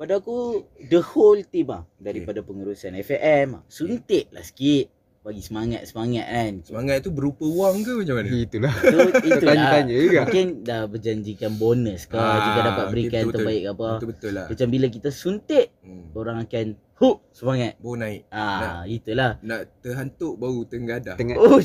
pada 0.00 0.16
aku 0.16 0.64
the 0.80 0.96
whole 1.04 1.36
team 1.44 1.68
ah 1.68 1.84
daripada 1.94 2.40
pengurusan 2.40 2.96
FAM 2.98 3.60
suntiklah 3.68 4.40
sikit 4.40 4.88
bagi 5.20 5.44
semangat 5.44 5.84
semangat 5.84 6.24
kan. 6.24 6.52
Semangat 6.64 7.04
tu 7.04 7.12
berupa 7.12 7.44
wang 7.44 7.84
ke 7.84 7.92
macam 7.92 8.16
mana? 8.16 8.28
Itulah. 8.32 8.72
Itu 8.72 8.96
itulah. 9.20 9.52
Tanya-tanya 9.52 9.92
juga. 9.94 10.20
Mungkin 10.24 10.46
dah 10.64 10.82
berjanjikan 10.88 11.52
bonus 11.54 12.08
ke 12.08 12.16
Ah, 12.16 12.40
jika 12.40 12.60
dapat 12.64 12.84
berikan 12.88 13.12
betul-betul. 13.20 13.36
terbaik 13.36 13.60
ke 13.60 13.68
apa. 13.68 13.88
Betul-betul 13.92 14.32
lah. 14.32 14.46
Macam 14.48 14.66
bila 14.72 14.86
kita 14.88 15.10
suntik 15.12 15.66
Hmm. 15.84 16.08
orang 16.16 16.36
akan 16.40 16.66
hook 16.96 17.16
semangat. 17.30 17.76
Baru 17.76 17.96
naik. 18.00 18.22
Ah, 18.32 18.88
itulah. 18.88 19.36
Nak 19.44 19.60
terhantuk 19.84 20.40
baru 20.40 20.64
tenggadah. 20.64 21.20
Tengah 21.20 21.36
Oh, 21.36 21.60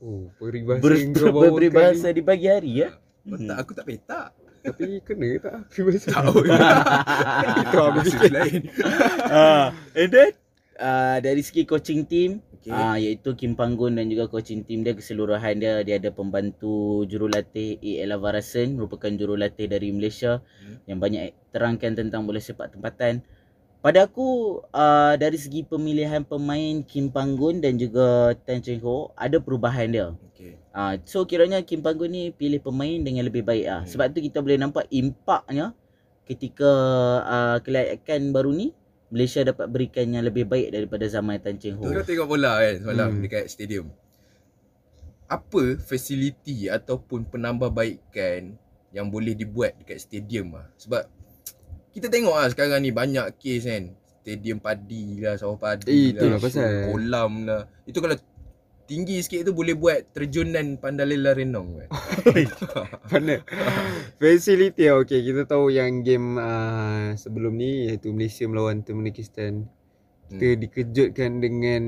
Oh, 0.00 0.28
peribahasa 0.36 0.80
ber, 0.80 0.92
kau 1.32 1.44
ni. 2.04 2.12
di 2.12 2.22
pagi 2.22 2.46
hari 2.48 2.84
ya. 2.84 2.88
Hmm. 3.24 3.48
Tak, 3.48 3.56
aku 3.60 3.72
tak 3.72 3.84
petak. 3.84 4.28
Tapi 4.60 5.00
kena 5.00 5.26
ke 5.34 5.38
tak 5.40 5.54
peribahasa? 5.70 6.08
Tahu. 6.12 6.36
Itu 6.44 7.76
aku 7.78 7.98
Maksud 7.98 8.12
fikir. 8.14 8.30
lain. 8.30 8.60
ah, 9.32 9.66
and 9.94 10.10
then 10.10 10.30
uh, 10.76 11.16
dari 11.18 11.40
segi 11.40 11.64
coaching 11.64 12.04
team 12.04 12.44
Okey. 12.60 12.68
Ah 12.68 13.00
iaitu 13.00 13.32
Kim 13.34 13.56
Panggun 13.56 13.96
dan 13.96 14.12
juga 14.12 14.28
coaching 14.28 14.68
team 14.68 14.84
dia 14.84 14.92
keseluruhan 14.92 15.56
dia 15.56 15.80
dia 15.80 15.96
ada 15.96 16.12
pembantu 16.12 17.08
jurulatih 17.08 17.80
AL 17.80 18.20
Avarasan 18.20 18.76
merupakan 18.76 19.08
jurulatih 19.08 19.64
dari 19.64 19.88
Malaysia 19.90 20.44
Hmm. 20.60 20.76
yang 20.84 21.00
banyak 21.00 21.32
terangkan 21.50 21.96
tentang 21.96 22.28
bola 22.28 22.36
sepak 22.36 22.76
tempatan. 22.76 23.24
Pada 23.80 24.04
aku 24.04 24.60
uh, 24.76 25.16
dari 25.16 25.40
segi 25.40 25.64
pemilihan 25.64 26.20
pemain 26.20 26.84
Kim 26.84 27.08
Panggun 27.08 27.64
dan 27.64 27.80
juga 27.80 28.36
Tan 28.44 28.60
Cheng 28.60 28.84
Ho 28.84 29.08
ada 29.16 29.40
perubahan 29.40 29.88
dia. 29.88 30.12
Okey. 30.32 30.60
Ah 30.76 31.00
so 31.08 31.24
kiranya 31.24 31.64
Kim 31.64 31.80
Panggun 31.80 32.12
ni 32.12 32.28
pilih 32.28 32.60
pemain 32.60 33.00
dengan 33.00 33.24
lebih 33.24 33.40
baik 33.40 33.64
ah. 33.64 33.80
Hmm. 33.80 33.88
Sebab 33.88 34.12
tu 34.12 34.20
kita 34.20 34.44
boleh 34.44 34.60
nampak 34.60 34.84
impaknya 34.92 35.72
ketika 36.28 36.70
uh, 37.24 37.56
kelayakan 37.64 38.36
baru 38.36 38.52
ni 38.52 38.76
Malaysia 39.08 39.40
dapat 39.42 39.66
berikan 39.72 40.06
yang 40.12 40.28
lebih 40.28 40.44
baik 40.44 40.76
daripada 40.76 41.08
zaman 41.08 41.40
Tan 41.40 41.56
Cheng 41.56 41.80
Ho. 41.80 41.88
Kau 41.88 42.04
tengok 42.04 42.28
bola 42.28 42.60
kan 42.60 42.74
semalam 42.84 43.08
Hmm. 43.16 43.22
dekat 43.24 43.48
stadium. 43.48 43.88
Apa 45.24 45.80
fasiliti 45.80 46.68
ataupun 46.68 47.24
penambahbaikan 47.24 48.60
yang 48.92 49.08
boleh 49.08 49.32
dibuat 49.32 49.72
dekat 49.80 50.04
stadium 50.04 50.52
lah. 50.52 50.68
Sebab 50.76 51.08
kita 51.90 52.06
tengok 52.06 52.32
lah 52.32 52.48
sekarang 52.48 52.78
ni 52.78 52.90
banyak 52.90 53.34
kes 53.34 53.64
kan. 53.64 53.84
Stadium 54.20 54.58
padi 54.58 55.18
lah, 55.18 55.34
sawah 55.34 55.56
padi 55.56 55.88
Eh, 55.88 56.12
lah, 56.12 56.20
itulah 56.20 56.38
pasal. 56.38 56.70
kolam 56.86 57.32
lah. 57.42 57.62
Itu 57.82 57.98
kalau 57.98 58.14
tinggi 58.84 59.16
sikit 59.18 59.44
tu 59.44 59.52
boleh 59.52 59.72
buat 59.72 60.12
terjunan 60.12 60.76
Pandalela 60.76 61.32
Renong 61.32 61.68
kan. 61.78 61.88
Mana? 63.08 63.40
Facility 64.16 64.82
lah. 64.84 65.00
Okay, 65.00 65.22
kita 65.22 65.46
tahu 65.46 65.70
yang 65.70 66.02
game 66.02 66.36
uh, 66.36 67.14
sebelum 67.14 67.54
ni 67.54 67.86
iaitu 67.86 68.10
Malaysia 68.10 68.44
melawan 68.44 68.80
Turkmenistan. 68.80 69.66
Kita 70.28 70.46
Hmm. 70.48 70.58
dikejutkan 70.60 71.30
dengan 71.38 71.82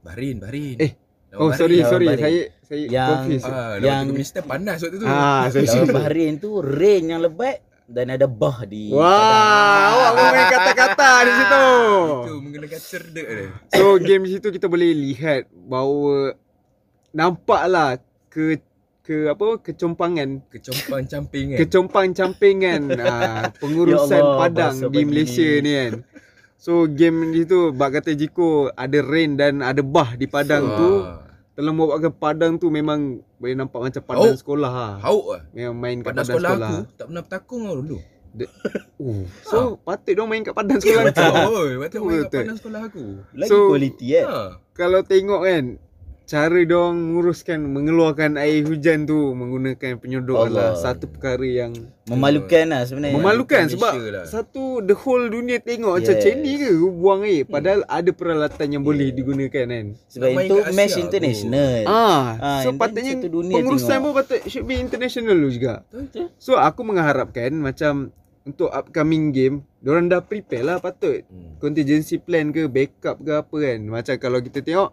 Bahrain, 0.00 0.36
Bahrain. 0.36 0.76
Eh, 0.78 0.92
Lawan 1.28 1.34
Oh 1.34 1.48
Bahrain. 1.48 1.58
sorry 1.58 1.76
Lawan 1.76 1.90
sorry 1.90 2.06
Bahrain. 2.06 2.22
saya 2.22 2.40
saya 2.62 2.82
Yang- 2.84 3.10
confused. 3.10 3.46
Ah, 3.46 3.74
yang- 3.76 4.04
Turkmenistan 4.04 4.42
panas 4.44 4.78
waktu 4.78 4.96
tu. 4.96 5.06
Ah, 5.06 5.42
sorry. 5.48 5.66
Lawan 5.66 5.88
Bahrain 5.92 6.32
tu 6.36 6.50
rain 6.60 7.02
yang 7.04 7.20
lebat 7.20 7.58
dan 7.84 8.06
ada 8.08 8.24
bah 8.24 8.64
di 8.64 8.88
Wah, 8.88 9.78
awak 9.90 10.10
pun 10.10 10.24
main 10.26 10.46
kata-kata 10.48 11.08
di 11.20 11.32
situ. 11.38 11.64
Itu 12.24 12.34
menggunakan 12.38 12.80
cerdik 12.80 13.26
dia. 13.26 13.46
So 13.70 13.96
game 13.98 14.24
di 14.24 14.30
situ 14.32 14.48
kita 14.48 14.66
boleh 14.66 14.90
lihat 14.90 15.42
bahawa 15.50 16.32
nampaklah 17.10 18.00
ke 18.26 18.58
ke 19.00 19.28
apa 19.28 19.60
kecompangan 19.60 20.40
Kecompang 20.48 21.04
camping 21.04 21.46
kan. 21.52 21.58
kecompang-campingan 21.60 22.80
uh, 22.96 23.52
pengurusan 23.60 24.16
Ya 24.16 24.24
Allah, 24.24 24.38
padang 24.40 24.74
di 24.88 25.00
Malaysia 25.04 25.44
ni. 25.54 25.60
ni 25.60 25.72
kan. 25.74 25.92
So 26.56 26.88
game 26.88 27.30
di 27.30 27.44
situ 27.44 27.70
bak 27.70 28.00
kata 28.00 28.16
jiko 28.16 28.72
ada 28.72 28.98
rain 28.98 29.36
dan 29.36 29.60
ada 29.60 29.84
bah 29.84 30.16
di 30.16 30.24
padang 30.24 30.64
Ah. 30.64 30.74
tu 30.74 30.90
telah 31.54 31.70
membuatkan 31.70 32.12
padang 32.12 32.52
tu 32.56 32.66
memang 32.66 33.00
boleh 33.38 33.54
nampak 33.54 33.78
macam 33.80 34.02
padang 34.02 34.30
Hauk. 34.30 34.40
sekolah 34.40 34.70
ha. 34.70 34.88
Hauk 35.00 35.24
lah. 35.30 35.42
Memang 35.50 35.76
main 35.76 35.96
kat 35.98 36.06
Pada 36.06 36.14
padang 36.16 36.28
sekolah, 36.28 36.50
sekolah. 36.50 36.68
aku 36.68 36.92
tak 36.92 37.06
pernah 37.06 37.22
bertakung 37.22 37.60
tau 37.62 37.76
dulu. 37.78 37.98
Oh, 38.96 39.22
so 39.42 39.58
patut 39.78 40.10
dong 40.12 40.26
main 40.26 40.42
kat 40.42 40.50
padang 40.50 40.78
sekolah 40.78 41.02
kau. 41.06 41.30
Betul. 41.30 41.68
Betul 41.78 42.00
main 42.02 42.18
kat 42.20 42.32
padang 42.34 42.58
sekolah 42.58 42.80
aku. 42.84 43.04
lagi 43.32 43.46
So- 43.48 43.68
kualiti 43.68 44.08
eh. 44.12 44.24
Ha. 44.24 44.38
Kalau 44.72 45.00
tengok 45.00 45.40
kan 45.40 45.64
cara 46.24 46.56
dong 46.64 47.12
menguruskan 47.12 47.60
mengeluarkan 47.62 48.36
air 48.36 48.60
hujan 48.60 49.04
tu 49.04 49.14
menggunakan 49.30 49.96
penyodok 49.96 50.36
Allah. 50.38 50.72
adalah 50.72 50.72
satu 50.74 51.04
perkara 51.06 51.44
yang 51.44 51.72
Memalukan 52.04 52.64
lah 52.66 52.82
sebenarnya. 52.82 53.12
memalukan 53.14 53.60
Malaysia 53.62 53.76
sebab 53.76 53.92
lah. 54.10 54.24
satu 54.24 54.62
the 54.80 54.92
whole 54.94 55.20
dunia 55.22 55.56
tengok 55.58 55.92
macam 55.94 56.08
Yes. 56.10 56.24
macam 56.24 56.34
ni 56.38 56.52
ke 56.56 56.68
buang 56.90 57.20
air 57.22 57.44
padahal 57.44 57.80
ada 57.86 58.10
peralatan 58.10 58.66
yang 58.70 58.82
boleh 58.82 59.08
digunakan 59.10 59.64
kan. 59.66 59.86
Sebab 60.06 60.24
Nak 60.26 60.32
main 60.34 60.46
itu 60.46 60.56
match 60.70 60.94
tu. 60.94 61.00
international. 61.02 61.76
Ah, 61.84 62.24
Ah, 62.34 62.60
so 62.62 62.72
patutnya 62.72 63.14
pengurusan 63.20 63.88
tengok. 63.90 64.02
pun 64.02 64.12
patut 64.14 64.40
should 64.46 64.64
be 64.64 64.74
international 64.76 65.34
dulu 65.34 65.50
juga. 65.50 65.84
So 66.36 66.56
aku 66.56 66.80
mengharapkan 66.82 67.52
macam 67.54 68.12
untuk 68.42 68.68
upcoming 68.68 69.28
game, 69.28 69.64
diorang 69.78 70.04
dah 70.06 70.20
prepare 70.20 70.60
lah 70.62 70.76
patut. 70.78 71.20
Hmm. 71.24 71.56
contingency 71.58 72.16
plan 72.16 72.48
ke 72.48 72.64
backup 72.66 73.16
ke 73.18 73.32
apa 73.34 73.56
kan 73.58 73.78
macam 73.82 74.14
kalau 74.18 74.36
kita 74.38 74.60
tengok 74.60 74.92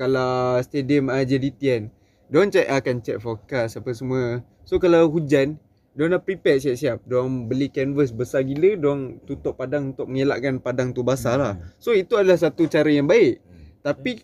kalau 0.00 0.56
stadium 0.60 1.12
uh, 1.12 1.20
JDT 1.20 1.60
kan 1.60 1.82
diorang 2.26 2.48
check 2.48 2.64
akan 2.64 2.96
check 2.98 3.20
forecast 3.20 3.76
apa 3.76 3.92
semua 3.92 4.40
so 4.64 4.80
kalau 4.80 5.04
hujan 5.06 5.60
diorang 5.92 6.16
dah 6.16 6.22
prepare 6.22 6.56
siap-siap 6.56 7.04
diorang 7.04 7.44
beli 7.44 7.68
canvas 7.68 8.08
besar 8.08 8.40
gila 8.40 8.74
diorang 8.74 9.20
tutup 9.22 9.54
padang 9.54 9.92
untuk 9.92 10.08
mengelakkan 10.08 10.56
padang 10.56 10.90
tu 10.90 11.02
basah 11.02 11.36
lah 11.36 11.52
so 11.76 11.92
itu 11.92 12.16
adalah 12.16 12.40
satu 12.40 12.64
cara 12.64 12.88
yang 12.88 13.04
baik 13.04 13.44
Hmm. 13.44 13.66
tapi 13.82 14.22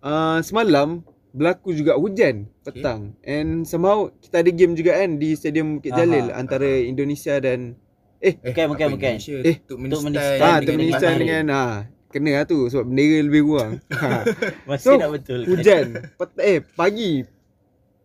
uh, 0.00 0.40
semalam 0.40 1.04
berlaku 1.30 1.70
juga 1.70 1.92
hujan 1.94 2.48
petang 2.64 3.12
and 3.20 3.62
somehow 3.62 4.08
kita 4.18 4.40
ada 4.40 4.48
game 4.48 4.72
juga 4.72 4.96
kan 4.96 5.20
di 5.20 5.36
stadium 5.36 5.76
Bukit 5.76 5.92
Aha, 5.92 5.98
Jalil 6.00 6.26
antara 6.32 6.64
Indonesia 6.80 7.36
dan 7.36 7.76
eh 8.16 8.32
Bukan, 8.40 8.72
bukan, 8.72 8.88
bukan. 8.96 9.12
Indonesia? 9.20 9.36
Eh, 9.44 9.56
Turkmenistan. 9.60 10.08
Turkmenistan. 10.08 10.40
Ah, 10.40 10.56
dengan 10.56 10.64
Turkmenistan 10.64 11.04
Bahrain. 11.04 11.20
dengan 11.20 11.44
ah 11.52 11.76
kena 12.08 12.40
lah 12.40 12.44
tu 12.44 12.66
sebab 12.66 12.84
bendera 12.84 13.18
lebih 13.20 13.42
kurang. 13.44 13.72
ha. 14.00 14.22
Masih 14.64 14.86
So, 14.86 14.96
nak 14.96 15.10
betul. 15.12 15.40
Hujan. 15.44 15.86
Pet, 16.14 16.30
eh 16.38 16.58
pagi. 16.62 17.26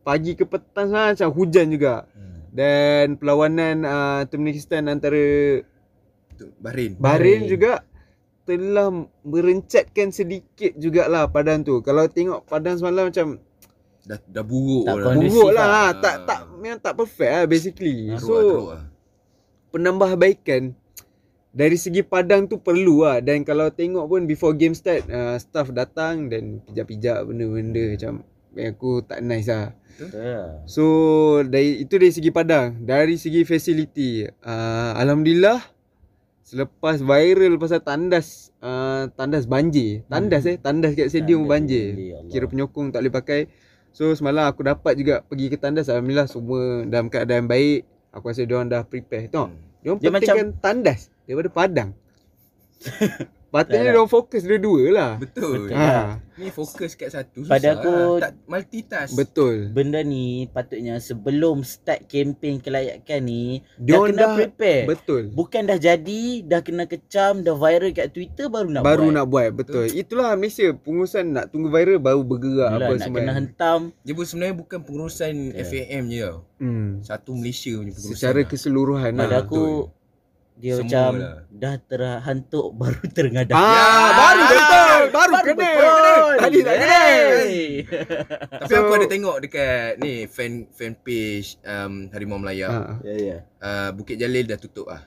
Pagi 0.01 0.31
ke 0.33 0.43
petang 0.43 0.89
lah 0.89 1.13
macam 1.13 1.29
hujan 1.31 1.69
juga. 1.69 2.09
Hmm. 2.11 2.41
Dan 2.51 3.05
perlawanan 3.15 3.75
uh, 3.81 4.21
Turkmenistan 4.25 4.85
antara 4.85 5.61
Bahrain. 6.57 6.97
Bahrain 6.97 7.45
juga 7.45 7.85
telah 8.41 8.89
merencatkan 9.21 10.09
sedikit 10.09 10.73
jugalah 10.75 11.29
padang 11.29 11.61
tu. 11.61 11.79
Kalau 11.79 12.09
tengok 12.09 12.43
padang 12.43 12.75
semalam 12.75 13.07
macam 13.07 13.37
Dah 14.01 14.17
dah 14.25 14.41
buruk 14.41 14.89
Tak 14.89 14.97
lah. 14.97 15.13
buruk 15.13 15.49
lah. 15.53 15.67
lah. 15.69 15.89
Tak 15.93 16.15
tak 16.25 16.39
memang 16.57 16.81
tak 16.81 16.97
perfect 16.97 17.29
lah 17.29 17.45
basically. 17.45 18.09
Teruk 18.09 18.17
lah, 18.17 18.17
teruk 18.17 18.65
So 18.65 18.73
lah. 18.73 18.83
penambahbaikan 19.69 20.73
dari 21.51 21.75
segi 21.75 21.99
padang 21.99 22.47
tu 22.47 22.63
perlu 22.63 23.03
lah 23.03 23.19
dan 23.19 23.43
kalau 23.43 23.67
tengok 23.67 24.07
pun 24.07 24.23
before 24.23 24.55
game 24.55 24.71
start 24.71 25.03
uh, 25.11 25.35
staff 25.35 25.67
datang 25.75 26.31
dan 26.31 26.63
pijak-pijak 26.63 27.27
benda-benda 27.27 27.83
macam 27.91 28.13
yang 28.55 28.71
aku 28.75 29.03
tak 29.03 29.19
nice 29.23 29.51
lah. 29.51 29.75
Betul. 29.99 30.63
So 30.67 30.83
dari 31.43 31.83
itu 31.83 31.93
dari 31.99 32.11
segi 32.15 32.31
padang, 32.31 32.79
dari 32.79 33.19
segi 33.19 33.43
facility 33.43 34.23
uh, 34.47 34.95
alhamdulillah 34.95 35.59
selepas 36.51 36.99
viral 36.99 37.55
pasal 37.59 37.83
tandas 37.83 38.55
uh, 38.63 39.11
tandas 39.15 39.43
banjir. 39.43 40.07
Tandas 40.07 40.47
eh, 40.47 40.55
tandas 40.55 40.95
kat 40.95 41.11
stadium 41.11 41.43
Tandas 41.43 41.51
banjir. 41.51 41.85
Allah. 42.15 42.31
Kira 42.31 42.45
penyokong 42.47 42.95
tak 42.95 42.99
boleh 43.03 43.13
pakai. 43.13 43.41
So 43.91 44.15
semalam 44.15 44.47
aku 44.47 44.63
dapat 44.63 44.95
juga 44.95 45.19
pergi 45.19 45.51
ke 45.51 45.59
tandas 45.59 45.91
Alhamdulillah 45.91 46.31
semua 46.31 46.87
dalam 46.87 47.11
keadaan 47.11 47.47
baik. 47.51 47.83
Aku 48.15 48.31
rasa 48.31 48.47
dia 48.47 48.55
orang 48.55 48.71
dah 48.71 48.83
prepare. 48.87 49.27
Tengok. 49.27 49.51
Hmm. 49.51 49.59
Dia 49.83 49.89
orang 49.91 49.99
Dia 49.99 50.11
pentingkan 50.11 50.49
tandas 50.63 51.11
daripada 51.31 51.49
padang. 51.49 51.89
Patutnya 53.51 53.83
dia 53.83 53.91
orang 53.93 54.07
fokus 54.07 54.41
dua-dua 54.41 54.83
lah. 54.89 55.11
Betul. 55.19 55.67
Betul. 55.67 55.75
Ha, 55.75 56.23
Ni 56.39 56.47
fokus 56.49 56.95
kat 56.95 57.11
satu 57.11 57.43
susah 57.43 57.51
Pada 57.51 57.67
aku- 57.75 57.91
lah. 58.15 58.19
tak 58.23 58.31
multitask. 58.47 59.11
betul. 59.11 59.67
Benda 59.69 59.99
ni 59.99 60.23
patutnya 60.47 60.95
sebelum 60.97 61.59
start 61.61 62.07
kempen 62.07 62.57
kelayakan 62.57 63.19
ni 63.21 63.59
Dia 63.75 63.91
dah 63.93 64.07
kena 64.07 64.23
dah- 64.23 64.35
prepare. 64.39 64.83
Betul. 64.87 65.23
Bukan 65.29 65.67
dah 65.67 65.75
jadi, 65.77 66.23
dah 66.41 66.63
kena 66.63 66.87
kecam, 66.87 67.43
dah 67.43 67.51
viral 67.53 67.91
kat 67.91 68.07
Twitter 68.09 68.47
baru 68.47 68.71
nak 68.71 68.81
baru 68.81 69.03
buat. 69.03 69.13
nak 69.13 69.25
buat 69.27 69.49
betul. 69.53 69.85
Itulah 69.91 70.31
Malaysia 70.33 70.71
pengurusan 70.71 71.25
nak 71.29 71.51
tunggu 71.51 71.67
viral 71.67 71.99
baru 71.99 72.23
bergerak 72.23 72.71
Yalah, 72.71 72.79
apa 72.79 72.93
nak 72.95 73.03
semua. 73.03 73.17
kena 73.19 73.31
hentam. 73.35 73.79
Dia 73.99 74.13
pun 74.15 74.25
sebenarnya 74.25 74.55
bukan 74.55 74.79
pengurusan 74.79 75.33
Ya. 75.51 75.59
FAM 75.61 76.03
je 76.07 76.19
tau. 76.23 76.37
Hmm. 76.55 77.03
Satu 77.03 77.35
Malaysia 77.35 77.75
punya 77.75 77.91
pengurusan. 77.91 78.15
Secara 78.15 78.39
lah. 78.39 78.47
keseluruhan 78.47 79.11
Pada 79.13 79.27
lah. 79.29 79.43
aku 79.43 79.91
dia 80.61 80.77
Semua 80.77 80.85
macam 80.85 81.11
lah. 81.17 81.35
dah 81.49 81.75
terhantuk 81.81 82.67
baru 82.79 83.01
terengadah. 83.07 83.53
Ah, 83.53 83.65
Ya, 83.65 83.85
baru 84.13 84.41
betul. 84.43 84.99
betul. 85.01 85.09
Baru 85.11 85.33
kena. 85.41 85.69
betul. 85.73 86.31
Tadi 86.37 86.57
tak 86.61 86.75
kena. 86.77 87.01
Tapi 88.53 88.69
So- 88.69 88.79
aku 88.79 88.93
ada 88.93 89.07
tengok 89.07 89.35
dekat 89.41 89.89
ni 89.97 90.13
fan 90.25 90.51
fan 90.69 90.93
page 90.95 91.47
um, 91.63 91.93
Harimau 92.07 92.37
Melaya. 92.37 92.67
Ha. 92.67 92.79
Ya 93.03 93.15
ya. 93.17 93.37
Uh, 93.57 93.89
Bukit 93.91 94.15
Jalil 94.15 94.45
dah 94.45 94.55
tutup 94.55 94.85
ah. 94.87 95.01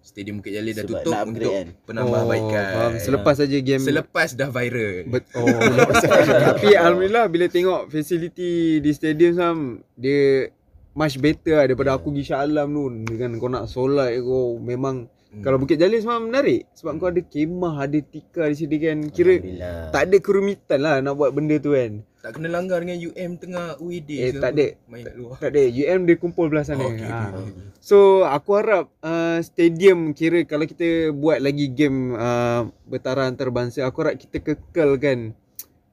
Stadium 0.00 0.38
Bukit 0.38 0.52
Jalil 0.52 0.72
dah 0.72 0.82
Sebab 0.82 0.94
tutup 0.96 1.14
untuk 1.28 1.52
kan? 1.52 1.66
penambahbaikan. 1.84 2.64
faham. 2.72 2.92
Selepas 2.96 3.34
saja 3.36 3.56
game 3.58 3.78
Selepas 3.80 4.28
dah 4.32 4.48
viral. 4.48 4.96
Bet 5.06 5.24
oh, 5.36 5.44
Tapi 5.44 6.68
alhamdulillah 6.72 7.26
bila 7.26 7.46
tengok 7.46 7.86
facility 7.88 8.78
di 8.78 8.90
stadium 8.90 9.32
sam 9.32 9.58
dia 9.92 10.48
much 10.92 11.16
better 11.16 11.54
lah 11.54 11.64
daripada 11.64 11.90
Ya. 11.90 11.96
aku 11.96 12.10
pergi 12.10 12.24
Shah 12.24 12.40
Alam 12.40 12.68
tu 12.70 12.84
dengan 13.06 13.30
kau 13.34 13.46
nak 13.46 13.66
solat 13.66 14.14
kau 14.18 14.56
memang 14.56 15.06
Hmm. 15.30 15.46
kalau 15.46 15.56
Bukit 15.56 15.78
Jalil 15.78 16.02
semalam 16.02 16.26
menarik 16.26 16.66
sebab 16.72 16.98
kau 16.98 17.06
ada 17.06 17.22
kemah 17.22 17.78
ada 17.80 17.98
tikar 18.00 18.50
disediakan 18.50 19.08
kira 19.08 19.38
Alhamdulillah. 19.38 19.86
tak 19.88 20.02
ada 20.02 20.16
kerumitan 20.18 20.78
lah 20.80 20.98
nak 20.98 21.14
buat 21.14 21.30
benda 21.30 21.54
tu 21.56 21.70
kan 21.70 22.02
Tak 22.18 22.30
kena 22.34 22.50
langgar 22.50 22.82
dengan 22.82 22.98
UM 23.00 23.30
tengah 23.38 23.78
UED 23.78 24.10
Eh, 24.10 24.28
ke 24.28 24.42
tak 24.42 24.52
ada. 24.52 24.66
Main 24.84 25.06
kat 25.06 25.14
luar. 25.14 25.38
tak 25.38 25.50
ada 25.50 25.62
UM 25.64 26.00
dia 26.02 26.16
kumpul 26.16 26.46
belah 26.46 26.66
sana 26.66 26.82
Oh, 26.82 26.90
okay, 26.90 27.06
ha. 27.06 27.30
okay. 27.30 27.62
So 27.78 27.96
aku 28.26 28.50
harap 28.54 28.84
uh, 28.98 29.38
stadium 29.40 29.98
kira 30.12 30.42
kalau 30.42 30.66
kita 30.66 30.88
buat 31.12 31.38
lagi 31.38 31.70
game 31.70 32.12
uh, 32.12 32.66
bertara 32.84 33.24
antarabangsa 33.24 33.86
aku 33.86 34.02
harap 34.02 34.18
kita 34.18 34.42
kekalkan 34.42 35.38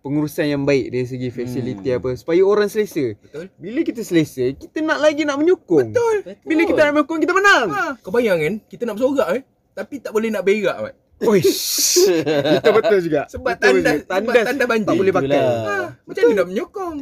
pengurusan 0.08 0.48
yang 0.48 0.63
baik 0.63 0.89
dari 0.89 1.04
segi 1.04 1.28
facility 1.28 1.88
Hmm. 1.88 2.00
apa 2.00 2.10
supaya 2.13 2.41
orang 2.41 2.65
selesa. 2.65 3.13
Betul? 3.13 3.52
Bila 3.54 3.80
kita 3.82 4.02
selesa, 4.02 4.48
kita 4.50 4.80
nak 4.80 4.98
lagi 4.98 5.22
nak 5.22 5.38
menyokong. 5.38 5.91
Betul. 5.91 6.15
Bila 6.41 6.62
kita 6.63 6.80
nak 6.82 6.93
menyokong 6.93 7.20
kita 7.20 7.34
menang. 7.34 7.67
Ha, 7.67 7.82
kau 8.00 8.10
bayang 8.10 8.38
kan, 8.38 8.54
kita 8.65 8.84
nak 8.84 8.96
bersorak 8.96 9.30
eh. 9.34 9.41
Tapi 9.74 9.96
tak 10.00 10.10
boleh 10.10 10.28
nak 10.28 10.41
berak 10.41 10.78
Mat. 10.82 10.96
Oish. 11.20 11.98
Itu 12.58 12.70
betul 12.72 13.00
juga. 13.02 13.26
Sebab 13.28 13.50
Betul 13.52 13.82
tandas, 13.82 13.96
juga. 14.00 14.13
sebab 14.22 14.34
tandas 14.46 14.67
banjir. 14.67 14.86
tak 14.86 14.96
boleh 14.96 15.13
pakai. 15.13 15.39
Ha, 15.41 15.76
macam 16.00 16.22
mana 16.24 16.34
nak 16.36 16.48
menyokong? 16.48 16.96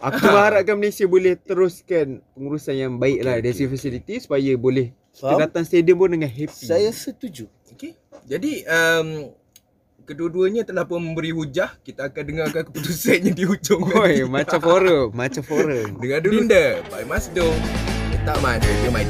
Aku 0.00 0.16
cuma 0.18 0.38
harapkan 0.42 0.74
Malaysia 0.74 1.04
boleh 1.04 1.34
teruskan 1.36 2.06
pengurusan 2.32 2.74
yang 2.74 2.92
baik 2.96 3.20
Okey, 3.20 3.26
lah 3.26 3.36
dari 3.36 3.52
segi 3.52 3.68
facility 3.68 4.14
supaya 4.16 4.52
boleh 4.56 4.96
kita 5.12 5.28
Faham? 5.28 5.40
datang 5.44 5.64
stadium 5.64 5.96
pun 5.96 6.08
dengan 6.08 6.28
happy. 6.28 6.56
Saya 6.62 6.88
setuju. 6.88 7.52
Okey. 7.68 7.92
Jadi 8.24 8.64
um, 8.64 9.08
kedua-duanya 10.10 10.66
telah 10.66 10.82
pun 10.82 10.98
memberi 10.98 11.30
hujah. 11.30 11.70
Kita 11.86 12.10
akan 12.10 12.22
dengarkan 12.26 12.62
keputusannya 12.66 13.30
di 13.30 13.44
hujung 13.46 13.86
Oi, 13.94 14.26
nanti. 14.26 14.34
macam 14.34 14.58
forum, 14.58 15.08
macam 15.14 15.42
forum. 15.46 15.88
Dengar 16.02 16.18
dulu 16.26 16.50
dah. 16.50 16.82
By 16.90 17.06
Masdo. 17.06 17.46
Tak 18.26 18.36
mana 18.42 18.58
dia 18.60 18.90
main. 18.90 19.06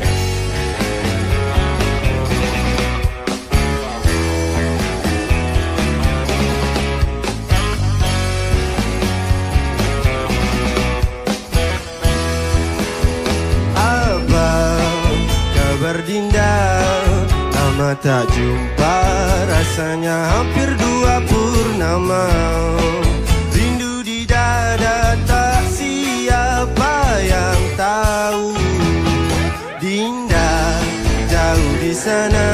Abang 13.74 15.18
kabar 15.56 15.98
dinda 16.06 16.54
Lama 17.50 17.96
tak 17.98 18.28
jumpa 18.30 18.79
Rasanya 19.60 20.16
hampir 20.32 20.72
dua 20.72 21.20
purnama. 21.28 22.24
Rindu 23.52 24.00
di 24.00 24.24
dada 24.24 25.12
Tak 25.28 25.68
siapa 25.68 27.20
yang 27.20 27.60
tahu. 27.76 28.56
Dinda 29.76 30.80
jauh 31.28 31.74
di 31.76 31.92
sana 31.92 32.48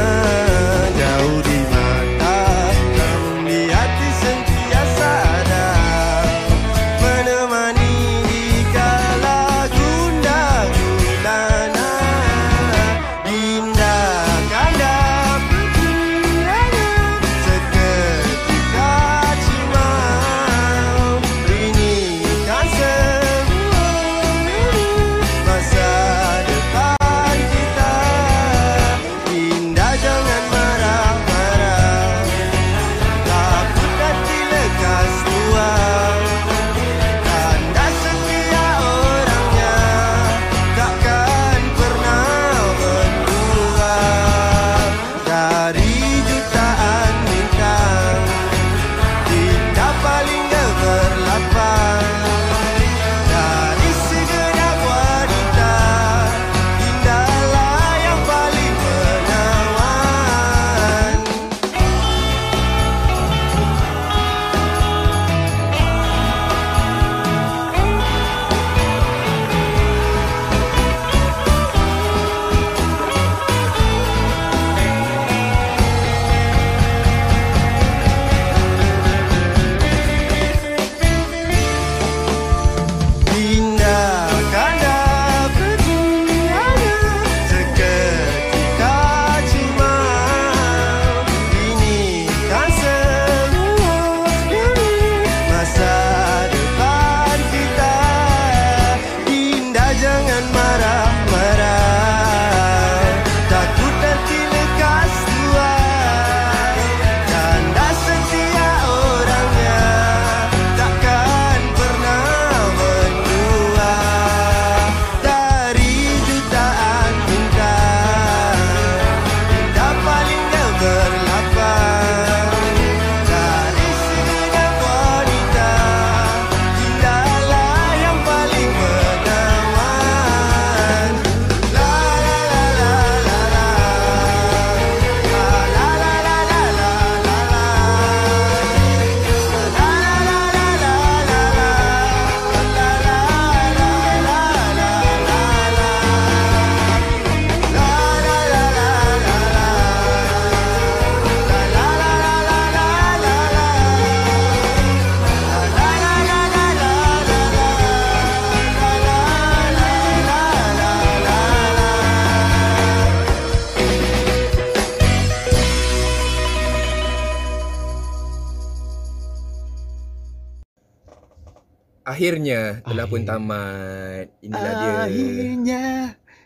Akhirnya 172.27 172.61
telah 172.83 173.07
pun 173.07 173.21
Akhir. 173.21 173.31
tamat. 173.31 174.27
Inilah 174.43 174.73
dia 174.73 174.91
Akhirnya 174.99 175.83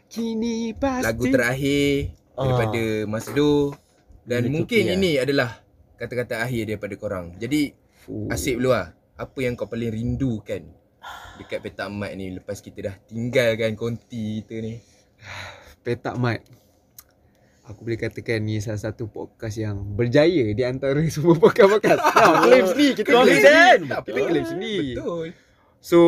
kini 0.07 0.57
pasti 0.75 1.05
lagu 1.07 1.25
terakhir 1.27 1.93
Ah. 2.31 2.45
daripada 2.45 2.83
Mas 3.07 3.27
Do 3.31 3.73
dan 4.23 4.45
Bila 4.45 4.53
mungkin 4.61 4.85
ini 4.91 5.17
adalah 5.17 5.65
kata-kata 5.97 6.41
akhir 6.41 6.69
daripada 6.69 6.95
korang. 6.95 7.33
Jadi 7.35 7.73
Fuh. 7.99 8.29
Asyik 8.29 8.57
dulu 8.57 8.71
lah. 8.71 8.93
Apa 9.15 9.39
yang 9.41 9.53
kau 9.53 9.65
paling 9.65 9.89
rindukan 9.89 10.65
dekat 11.37 11.61
petak 11.63 11.89
mat 11.89 12.13
ni 12.13 12.29
lepas 12.31 12.61
kita 12.61 12.79
dah 12.83 12.95
tinggalkan 13.07 13.73
konti 13.73 14.41
kita 14.41 14.61
ni. 14.61 14.77
Petak 15.81 16.17
Mat 16.17 16.45
Aku 17.63 17.85
boleh 17.85 17.97
katakan 17.97 18.43
ni 18.43 18.59
salah 18.59 18.83
satu 18.83 19.07
podcast 19.07 19.55
yang 19.55 19.79
berjaya 19.95 20.51
di 20.51 20.61
antara 20.61 20.99
semua 21.07 21.39
podcast-podcast. 21.39 22.03
Nah, 22.03 22.43
claim 22.43 22.67
sendiri, 22.67 22.93
kita 22.99 23.09
claim 23.15 23.31
sendiri. 23.31 23.87
Tak 23.87 24.01
Kita 24.03 24.21
claim 24.27 24.45
sendiri. 24.45 24.91
Betul. 24.91 25.27
So, 25.81 25.99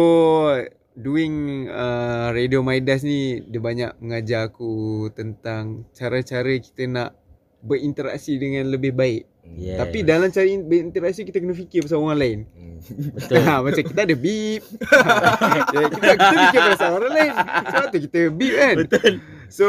doing 0.92 1.64
uh, 1.66 2.28
Radio 2.30 2.60
Maidas 2.60 3.00
ni 3.00 3.40
dia 3.40 3.56
banyak 3.56 3.96
mengajar 3.98 4.52
aku 4.52 5.08
tentang 5.10 5.88
cara-cara 5.96 6.52
kita 6.60 6.84
nak 6.84 7.10
berinteraksi 7.64 8.36
dengan 8.36 8.68
lebih 8.68 8.92
baik. 8.92 9.24
Yeah. 9.42 9.80
Tapi 9.80 10.04
dalam 10.04 10.28
cara 10.28 10.46
in- 10.46 10.68
berinteraksi 10.68 11.24
kita 11.24 11.40
kena 11.40 11.56
fikir 11.56 11.82
pasal 11.82 11.98
orang 11.98 12.18
lain. 12.20 12.38
Hmm. 12.52 12.78
betul. 13.16 13.40
Ha, 13.40 13.54
macam 13.58 13.82
kita 13.82 14.00
ada 14.04 14.14
beep. 14.14 14.62
ya, 15.72 15.82
kita, 15.88 16.08
kita 16.14 16.34
fikir 16.36 16.60
pasal 16.76 16.90
orang 16.92 17.12
lain. 17.12 17.32
Sebab 17.64 17.86
tu 17.88 17.98
kita 18.06 18.20
beep 18.28 18.54
kan. 18.54 18.76
Betul. 18.84 19.12
So 19.48 19.66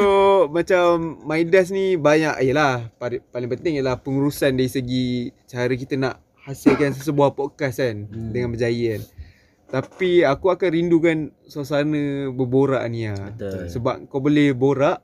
macam 0.48 1.16
Maidas 1.24 1.72
ni 1.72 1.96
banyak 1.96 2.44
pada- 3.00 3.24
paling 3.32 3.50
penting 3.50 3.80
ialah 3.80 3.96
pengurusan 3.98 4.54
dari 4.54 4.68
segi 4.68 5.32
cara 5.48 5.72
kita 5.72 5.96
nak 5.96 6.16
hasilkan 6.44 6.92
sebuah 6.92 7.34
podcast 7.34 7.80
kan 7.80 8.04
Hmm. 8.04 8.30
dengan 8.36 8.52
berjaya 8.52 9.00
kan. 9.00 9.02
Tapi 9.74 10.22
aku 10.22 10.54
akan 10.54 10.70
rindukan 10.70 11.18
suasana 11.44 12.30
berborak 12.30 12.86
ni 12.88 13.10
lah. 13.10 13.34
Betul. 13.34 13.74
Sebab 13.74 14.06
kau 14.06 14.22
boleh 14.22 14.54
borak 14.54 15.02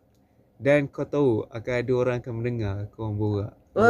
dan 0.61 0.86
kau 0.86 1.09
tahu 1.09 1.41
akan 1.49 1.74
ada 1.74 1.91
orang 1.91 2.15
akan 2.22 2.34
mendengar 2.38 2.76
kau 2.93 3.09
orang 3.09 3.17
borak. 3.17 3.53
Oh. 3.74 3.82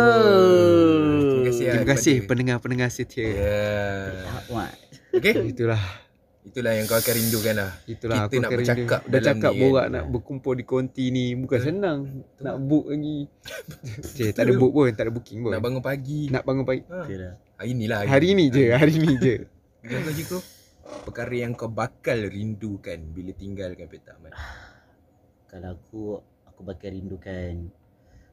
Terima 1.36 1.43
kasih 1.45 1.63
lah 1.65 1.73
Terima 1.75 1.88
kasih 1.89 2.15
kepada- 2.15 2.27
pendengar-pendengar 2.30 2.89
setia. 2.89 3.27
Yeah. 3.27 4.07
Mat. 4.49 4.71
Okay. 5.11 5.34
Itulah. 5.51 5.84
Itulah 6.39 6.71
yang 6.71 6.88
kau 6.88 6.95
akan 6.95 7.13
rindukan 7.13 7.53
lah. 7.59 7.71
Itulah 7.84 8.15
Kita 8.15 8.23
aku 8.23 8.36
nak 8.38 8.47
akan 8.47 8.57
bercakap 8.57 8.80
rindu. 8.80 8.88
dalam 8.88 9.11
Bercakap 9.11 9.51
ni 9.51 9.59
borak 9.59 9.84
kan. 9.84 9.91
nak 9.91 10.03
berkumpul 10.07 10.53
di 10.55 10.63
konti 10.63 11.05
ni 11.11 11.25
bukan 11.36 11.59
Betul. 11.59 11.67
senang. 11.67 11.99
Nak 12.39 12.55
book 12.57 12.86
lagi. 12.88 13.19
Cik, 14.15 14.32
tak 14.32 14.43
ada 14.47 14.53
book 14.55 14.71
pun, 14.71 14.88
tak 14.95 15.03
ada 15.03 15.11
booking 15.11 15.39
pun. 15.43 15.51
Nak 15.51 15.59
bangun 15.59 15.84
pagi. 15.84 16.32
Nak 16.32 16.43
bangun 16.47 16.63
pagi. 16.63 16.82
Ha. 16.88 17.03
Betul 17.03 17.17
lah. 17.19 17.34
Hari 17.59 17.71
ni 17.75 17.86
lah. 17.86 17.99
Hari 18.01 18.30
ni 18.32 18.45
je, 18.47 18.65
hari 18.71 18.95
ni 18.95 19.13
je. 19.19 19.36
Jangan 19.84 20.01
kau 20.01 20.15
Jiko. 20.15 20.39
Perkara 20.89 21.33
yang 21.33 21.53
kau 21.53 21.69
bakal 21.69 22.29
rindukan 22.29 22.97
bila 23.13 23.31
tinggalkan 23.33 23.85
petak 23.85 24.17
mat. 24.21 24.33
Kalau 25.49 25.77
aku 25.77 26.21
aku 26.45 26.61
bakal 26.65 26.93
rindukan 26.93 27.69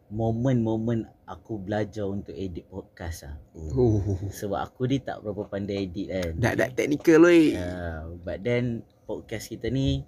momen-momen 0.06 1.10
aku 1.26 1.58
belajar 1.58 2.06
untuk 2.06 2.34
edit 2.34 2.66
podcast 2.70 3.26
lah. 3.26 3.36
Oh. 3.56 4.18
Sebab 4.30 4.60
aku 4.62 4.86
ni 4.86 5.02
tak 5.02 5.22
berapa 5.22 5.50
pandai 5.50 5.88
edit 5.90 6.06
kan. 6.10 6.30
Dah 6.38 6.52
dah 6.54 6.68
technical 6.70 7.26
oi. 7.26 7.58
Uh, 7.58 8.14
but 8.22 8.38
then 8.42 8.86
podcast 9.04 9.50
kita 9.50 9.66
ni 9.70 10.06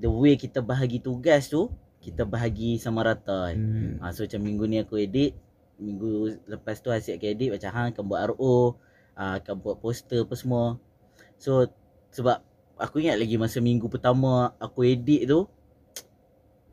the 0.00 0.08
way 0.08 0.40
kita 0.40 0.64
bahagi 0.64 1.04
tugas 1.04 1.52
tu 1.52 1.68
kita 2.00 2.24
bahagi 2.24 2.80
sama 2.80 3.04
rata 3.04 3.52
kan. 3.52 3.56
Hmm. 3.60 3.92
Ha, 4.00 4.12
so 4.16 4.24
macam 4.24 4.40
minggu 4.40 4.64
ni 4.64 4.80
aku 4.80 4.96
edit 4.96 5.36
Minggu 5.80 6.44
lepas 6.44 6.80
tu 6.80 6.92
Asyik 6.92 7.16
akan 7.20 7.28
edit 7.32 7.48
Macam 7.56 7.70
hang 7.72 7.88
akan 7.96 8.04
buat 8.04 8.20
RO 8.36 8.76
uh, 9.16 9.34
Akan 9.40 9.56
buat 9.64 9.80
poster 9.80 10.28
apa 10.28 10.36
semua 10.36 10.76
So 11.40 11.64
Sebab 12.12 12.44
Aku 12.76 13.00
ingat 13.00 13.16
lagi 13.16 13.40
masa 13.40 13.64
minggu 13.64 13.88
pertama 13.88 14.52
Aku 14.60 14.84
edit 14.84 15.24
tu 15.24 15.48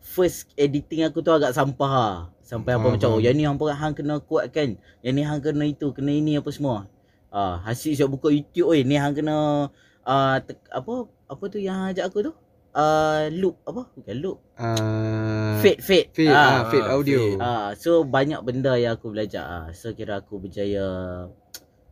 First 0.04 0.52
editing 0.56 1.04
aku 1.04 1.20
tu 1.20 1.32
agak 1.32 1.52
sampah. 1.56 1.92
Lah 1.92 2.18
Sampai 2.44 2.76
apa 2.80 2.88
macam 2.88 3.16
Oh 3.16 3.20
yang 3.20 3.36
ni 3.36 3.44
hang, 3.44 3.60
hang 3.60 3.92
kena 3.92 4.24
kuatkan. 4.24 4.80
Yang 5.04 5.14
ni 5.14 5.24
hang 5.24 5.42
kena 5.44 5.64
itu 5.68 5.92
Kena 5.92 6.12
ini 6.16 6.40
apa 6.40 6.48
semua. 6.52 6.88
Ah, 7.28 7.60
Hasil 7.64 7.92
siap 7.96 8.08
buka 8.08 8.32
YouTube 8.32 8.72
Oi, 8.72 8.88
ni 8.88 8.96
hang 8.96 9.12
kena 9.16 9.68
uh, 10.08 10.36
tek, 10.40 10.64
Apa 10.72 11.12
Apa 11.28 11.44
tu 11.52 11.60
yang 11.60 11.92
ajak 11.92 12.08
aku 12.08 12.24
tu? 12.24 12.34
Uh, 12.72 13.28
Loop 13.36 13.60
Apa? 13.68 13.92
Bukan 14.00 14.16
loop. 14.22 14.38
Ah, 14.56 15.60
Fade 15.60 15.82
Fade. 15.84 16.08
Fade, 16.16 16.30
Ah, 16.32 16.40
ah, 16.40 16.62
fade 16.72 16.86
Ah, 16.88 16.94
audio. 16.96 17.20
fade. 17.20 17.42
Ah, 17.44 17.70
so 17.76 18.06
banyak 18.08 18.40
benda 18.48 18.78
yang 18.80 18.96
aku 18.96 19.12
belajar. 19.12 19.44
Ah, 19.44 19.68
so 19.76 19.92
kira 19.92 20.22
aku 20.24 20.40
berjaya 20.40 20.86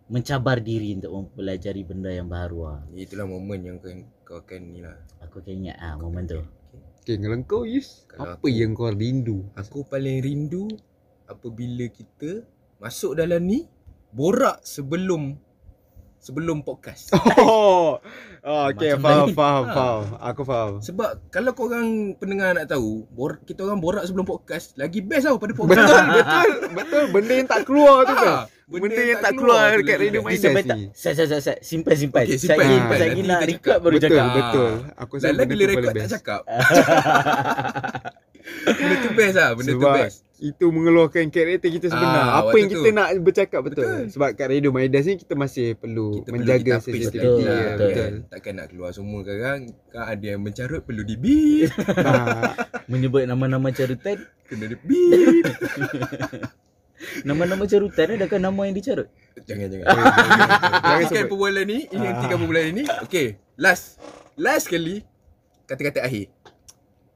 mencabar 0.06 0.62
diri 0.62 0.94
untuk 0.94 1.12
mempelajari 1.12 1.82
benda 1.82 2.14
yang 2.14 2.30
baru 2.30 2.78
ah. 2.78 2.80
Itulah 2.94 3.26
momen 3.26 3.60
yang 3.62 3.78
kau, 3.82 3.90
kau 4.22 4.38
akan 4.40 4.62
ni 4.70 4.80
lah. 4.86 4.98
Aku 5.26 5.42
akan 5.42 5.54
ingat 5.66 5.78
ah 5.82 5.98
momen 5.98 6.26
tu. 6.26 6.42
Okay, 7.06 7.22
kalau 7.22 7.38
kau 7.46 7.64
Yus, 7.66 8.06
Kalau 8.10 8.34
apa 8.34 8.42
aku- 8.42 8.50
yang 8.50 8.74
kau 8.74 8.90
rindu? 8.90 9.46
Aku 9.54 9.86
paling 9.86 10.26
rindu 10.26 10.66
apabila 11.26 11.86
kita 11.90 12.46
masuk 12.78 13.18
dalam 13.18 13.46
ni 13.46 13.70
borak 14.10 14.62
sebelum 14.62 15.38
sebelum 16.26 16.58
podcast. 16.60 17.14
Oh, 17.38 18.02
oh 18.44 18.64
okay, 18.68 18.94
Macam 18.94 19.00
faham, 19.00 19.22
lain. 19.24 19.36
faham, 19.36 19.64
Ha. 19.64 19.72
faham. 19.72 20.02
Aku 20.24 20.42
faham. 20.42 20.72
Sebab 20.80 21.10
kalau 21.30 21.52
korang 21.52 21.88
pendengar 22.16 22.52
nak 22.52 22.66
tahu, 22.68 23.06
bor, 23.08 23.38
kita 23.40 23.62
orang 23.62 23.78
borak 23.78 24.02
sebelum 24.04 24.24
podcast 24.24 24.74
lagi 24.76 25.00
best 25.00 25.26
tau 25.26 25.38
pada 25.38 25.54
podcast. 25.54 25.86
Betul, 25.86 26.06
betul, 26.10 26.50
betul. 26.72 27.06
Benda 27.12 27.34
yang 27.36 27.48
tak 27.48 27.62
keluar 27.64 27.98
tu 28.04 28.14
kan. 28.14 28.28
Ah, 28.28 28.44
Benda, 28.66 28.98
yang 28.98 29.22
tak 29.22 29.34
keluar 29.36 29.62
tu 29.70 29.78
dekat 29.80 29.98
radio 30.00 30.20
ni. 30.20 30.90
Set 30.92 31.14
set 31.14 31.28
set 31.28 31.38
set 31.40 31.58
simpan 31.62 31.94
simpan. 31.94 32.26
Okey, 32.26 32.34
simpan, 32.36 32.58
Saya 32.58 32.70
simpan. 32.72 32.98
saya 32.98 33.10
Nanti 33.12 33.22
nak 33.24 33.40
record 33.44 33.62
cakap. 33.62 33.78
baru 33.80 33.96
Betul, 33.96 34.10
cakap. 34.10 34.26
betul. 34.34 34.72
Aku 34.96 35.14
Dan 35.14 35.22
rasa 35.22 35.30
benda 35.30 35.46
bila 35.46 35.62
tu 35.62 35.70
rekod 35.70 35.86
paling 35.86 36.02
tak 36.02 36.10
cakap. 36.12 36.42
benda 38.68 38.96
tu 38.98 39.10
best 39.12 39.36
lah, 39.36 39.50
benda 39.54 39.72
tu 39.72 39.80
best. 39.84 40.18
Itu 40.38 40.66
mengeluarkan 40.68 41.28
karakter 41.28 41.70
kita 41.70 41.88
sebenar. 41.88 42.24
Ah, 42.26 42.44
apa 42.44 42.52
yang 42.54 42.68
kita 42.68 42.84
tu. 42.84 42.92
nak 42.92 43.08
bercakap 43.20 43.62
betul. 43.62 43.86
Betul. 43.86 44.04
Sebab 44.12 44.30
kat 44.32 44.48
Radio 44.50 44.70
Midas 44.70 45.04
ni 45.04 45.16
kita 45.16 45.34
masih 45.34 45.74
perlu 45.74 46.20
Kita 46.20 46.30
menjaga 46.30 46.60
ditapis 46.76 46.84
sensitivity. 46.86 47.24
betul, 47.24 47.40
ya, 47.42 47.56
betul. 47.56 47.88
betul. 47.88 47.96
Kan? 47.96 48.14
Takkan 48.30 48.54
nak 48.54 48.68
keluar 48.68 48.90
semua 48.92 49.20
sekarang. 49.22 49.60
Kan 49.88 50.04
ada 50.06 50.26
yang 50.26 50.42
mencarut 50.42 50.82
perlu 50.82 51.02
di 51.02 51.16
beep. 51.24 51.72
Ah, 51.98 52.52
Menyebut 52.86 53.24
nama-nama 53.24 53.68
carutan. 53.70 54.18
Kena 54.46 54.66
di 54.66 54.78
beep. 54.78 55.46
Nama-nama 57.22 57.64
carutan 57.64 58.08
adakah 58.14 58.40
nama 58.40 58.62
yang 58.64 58.74
dicarut? 58.74 59.08
Jangan 59.42 59.68
jangan. 59.68 59.86
Jangan 59.86 61.06
sebut. 61.12 61.28
perbualan 61.28 61.66
ni. 61.66 61.80
Ini 61.86 62.02
Ah. 62.02 62.10
hentikan 62.14 62.38
perbualan 62.40 62.66
ini. 62.72 62.84
Okay. 63.04 63.28
Last. 63.56 64.00
Last 64.36 64.68
kali. 64.68 65.04
Kata-kata 65.66 66.02
akhir. 66.02 66.32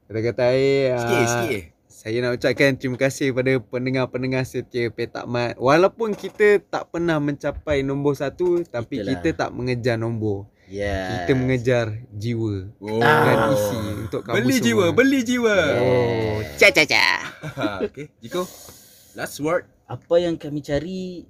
Kata-kata 0.04 0.42
air. 0.48 0.96
Sikit 0.96 1.16
ah, 1.16 1.26
sikit 1.26 1.50
eh. 1.54 1.64
Saya 2.00 2.24
nak 2.24 2.40
ucapkan 2.40 2.72
terima 2.80 2.96
kasih 2.96 3.28
kepada 3.28 3.60
pendengar-pendengar 3.60 4.48
setia 4.48 4.88
Petak 4.88 5.28
Mat. 5.28 5.52
Walaupun 5.60 6.16
kita 6.16 6.56
tak 6.64 6.88
pernah 6.88 7.20
mencapai 7.20 7.84
nombor 7.84 8.16
satu, 8.16 8.64
tapi 8.64 9.04
Itulah. 9.04 9.20
kita 9.20 9.28
tak 9.36 9.50
mengejar 9.52 10.00
nombor. 10.00 10.48
Ya. 10.64 11.12
Kita 11.28 11.36
mengejar 11.36 12.00
jiwa 12.08 12.72
Oh. 12.80 13.04
dan 13.04 13.52
isi 13.52 13.78
untuk 14.00 14.24
kamu 14.24 14.32
Beli 14.32 14.48
semua. 14.56 14.64
jiwa, 14.64 14.86
beli 14.96 15.20
jiwa. 15.20 15.56
Oh, 15.76 16.36
ca 16.56 16.68
ca 16.72 16.84
ca. 16.88 17.04
Ha, 17.52 17.66
okay. 17.84 18.08
Jiko. 18.24 18.48
Last 19.12 19.36
word. 19.44 19.68
Apa 19.84 20.24
yang 20.24 20.40
kami 20.40 20.64
cari 20.64 21.28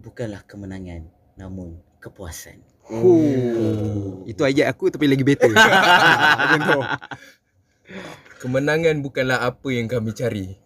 bukanlah 0.00 0.48
kemenangan 0.48 1.04
namun 1.36 1.76
kepuasan. 2.00 2.56
Oh. 2.88 4.24
Itu 4.24 4.48
ayat 4.48 4.72
aku 4.72 4.88
tapi 4.88 5.12
lagi 5.12 5.28
better. 5.28 5.52
Macam 6.40 6.60
tu. 6.72 6.80
Kemenangan 8.44 9.00
bukanlah 9.00 9.40
apa 9.40 9.72
yang 9.72 9.88
kami 9.88 10.12
cari. 10.12 10.60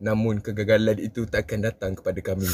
Namun 0.00 0.40
kegagalan 0.40 0.96
itu 0.96 1.28
takkan 1.28 1.60
datang 1.60 1.92
kepada 1.92 2.16
kami. 2.24 2.48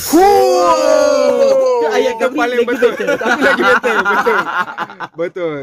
Ayat 1.95 2.19
kami 2.19 2.35
paling 2.35 2.67
lagi 2.67 2.67
betul. 2.67 2.91
Tapi 3.15 3.41
lagi 3.47 3.63
betul, 3.63 3.97
betul. 4.03 4.39
Betul. 5.15 5.63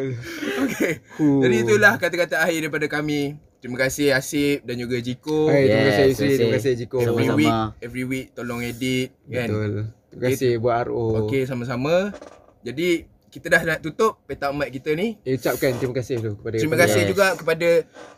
Okay. 0.64 0.93
Jadi 1.20 1.55
itulah 1.59 1.99
kata-kata 1.99 2.39
akhir 2.39 2.72
daripada 2.72 2.88
kami. 2.88 3.36
Terima 3.59 3.78
kasih 3.84 4.16
Asif 4.16 4.64
dan 4.64 4.80
juga 4.80 4.95
Jiko. 5.03 5.51
Hai, 5.51 5.68
terima 5.68 5.84
Yes, 5.84 5.91
kasih 5.91 6.07
Isri, 6.16 6.30
terima 6.39 6.55
kasih 6.55 6.72
Jiko. 6.80 6.97
Every 7.03 7.12
Sama-sama. 7.12 7.36
week, 7.36 7.53
every 7.84 8.03
week 8.07 8.26
tolong 8.32 8.64
edit 8.64 9.12
kan. 9.28 9.49
Betul. 9.51 9.72
Terima 10.07 10.22
kasih 10.24 10.51
buat 10.64 10.88
RO. 10.88 11.28
Okey 11.28 11.43
sama-sama. 11.43 12.16
Jadi 12.64 13.11
kita 13.32 13.47
dah 13.47 13.61
nak 13.63 13.79
tutup 13.79 14.19
petak 14.23 14.51
mat 14.51 14.67
kita 14.67 14.91
ni. 14.91 15.15
Eh, 15.23 15.34
ucapkan 15.34 15.71
terima 15.73 15.95
kasih 15.95 16.19
dulu 16.19 16.34
kepada 16.38 16.55
Terima 16.57 16.75
kasih 16.77 16.99
Yes. 16.99 17.09
juga 17.09 17.25
kepada 17.34 17.69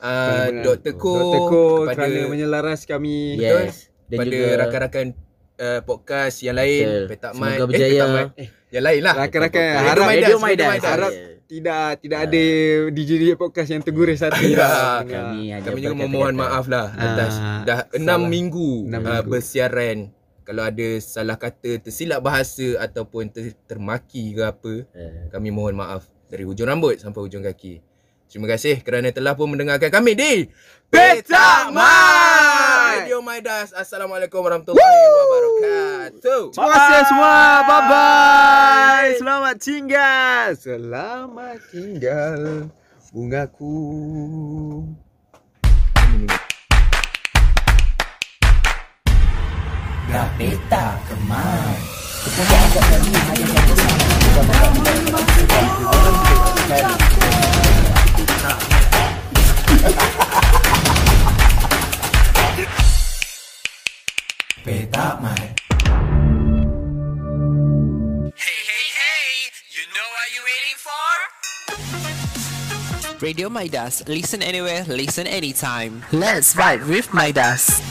uh. 0.01 0.47
Dr. 0.59 0.93
Ko, 0.95 1.13
Dr. 1.13 1.39
Ko 1.45 1.61
kepada 1.83 1.95
kerana 2.01 2.19
menyelaras 2.27 2.79
kami. 2.83 3.37
Yes. 3.37 3.93
Dan 4.03 4.17
kepada 4.17 4.27
juga 4.27 4.47
rakan-rakan 4.59 5.05
uh, 5.55 5.79
podcast 5.83 6.35
yang 6.41 6.55
lain, 6.55 6.83
Betul. 6.83 7.05
petak 7.07 7.31
mat. 7.33 7.45
Semoga 7.47 7.61
Eh, 7.61 7.67
berjaya. 7.69 7.93
petak 7.93 8.09
mat. 8.11 8.27
Eh, 8.35 8.47
yang 8.71 8.83
lain 8.83 9.01
lah. 9.01 9.13
Rakan-rakan 9.15 9.65
harap 9.79 10.03
Maidas, 10.03 10.25
Radio. 10.25 10.37
Maidas. 10.39 10.81
harap 10.83 11.11
tidak 11.43 11.85
tidak 12.01 12.19
ada 12.23 12.43
DJ 12.89 13.11
DJ 13.15 13.31
podcast 13.35 13.69
yang 13.69 13.81
teguris 13.81 14.19
hati. 14.19 14.57
Ya, 14.57 15.05
kami 15.05 15.53
hanya 15.53 15.61
Kami 15.61 15.79
juga 15.79 15.95
memohon 15.99 16.33
maaf 16.33 16.65
lah 16.65 16.89
atas 16.89 17.33
Ah, 17.35 17.61
dah 17.61 17.79
enam 17.93 18.19
salah. 18.19 18.31
minggu, 18.31 18.69
Enam 18.89 19.01
uh, 19.01 19.09
minggu. 19.13 19.29
bersiaran. 19.29 19.97
Kalau 20.43 20.61
ada 20.61 20.87
salah 20.99 21.35
kata, 21.35 21.79
tersilap 21.79 22.19
bahasa 22.19 22.75
ataupun 22.77 23.27
ter- 23.27 23.55
termaki 23.63 24.35
ke 24.35 24.43
apa, 24.43 24.73
Eh, 24.91 25.27
kami 25.27 25.49
mohon 25.49 25.73
maaf. 25.73 26.03
Dari 26.27 26.43
hujung 26.43 26.65
rambut 26.65 26.99
sampai 26.99 27.19
hujung 27.19 27.41
kaki. 27.41 27.79
Terima 28.27 28.49
kasih 28.49 28.81
kerana 28.81 29.13
telah 29.13 29.37
pun 29.37 29.45
mendengarkan 29.45 29.93
kami 29.93 30.17
di 30.17 30.49
Petak 30.89 31.69
Mat! 31.69 33.05
Radio 33.05 33.21
Maidas. 33.21 33.69
Assalamualaikum 33.71 34.41
warahmatullahi 34.41 35.05
wabarakatuh. 35.13 36.41
Terima 36.49 36.69
kasih 36.69 36.99
semua. 37.09 37.35
Bye 37.61 37.81
bye. 37.87 39.09
Selamat 39.21 39.55
tinggal. 39.61 40.47
Selamat 40.57 41.57
tinggal 41.69 42.39
bungaku. 43.13 43.77
Peta 50.13 50.93
kemas 51.09 51.81
Peta 64.63 65.17
mai 65.17 65.49
Hey, 68.37 68.61
hey, 68.69 68.85
hey! 68.93 69.49
You 69.73 69.81
know 69.89 70.07
what 70.13 70.29
you're 70.29 70.45
waiting 70.45 70.77
for? 70.77 71.09
Radio 73.19 73.49
Midas. 73.49 74.07
Listen 74.07 74.43
anywhere, 74.43 74.85
listen 74.87 75.25
anytime. 75.25 76.03
Let's 76.11 76.53
vibe 76.53 76.87
with 76.87 77.11
Midas. 77.15 77.81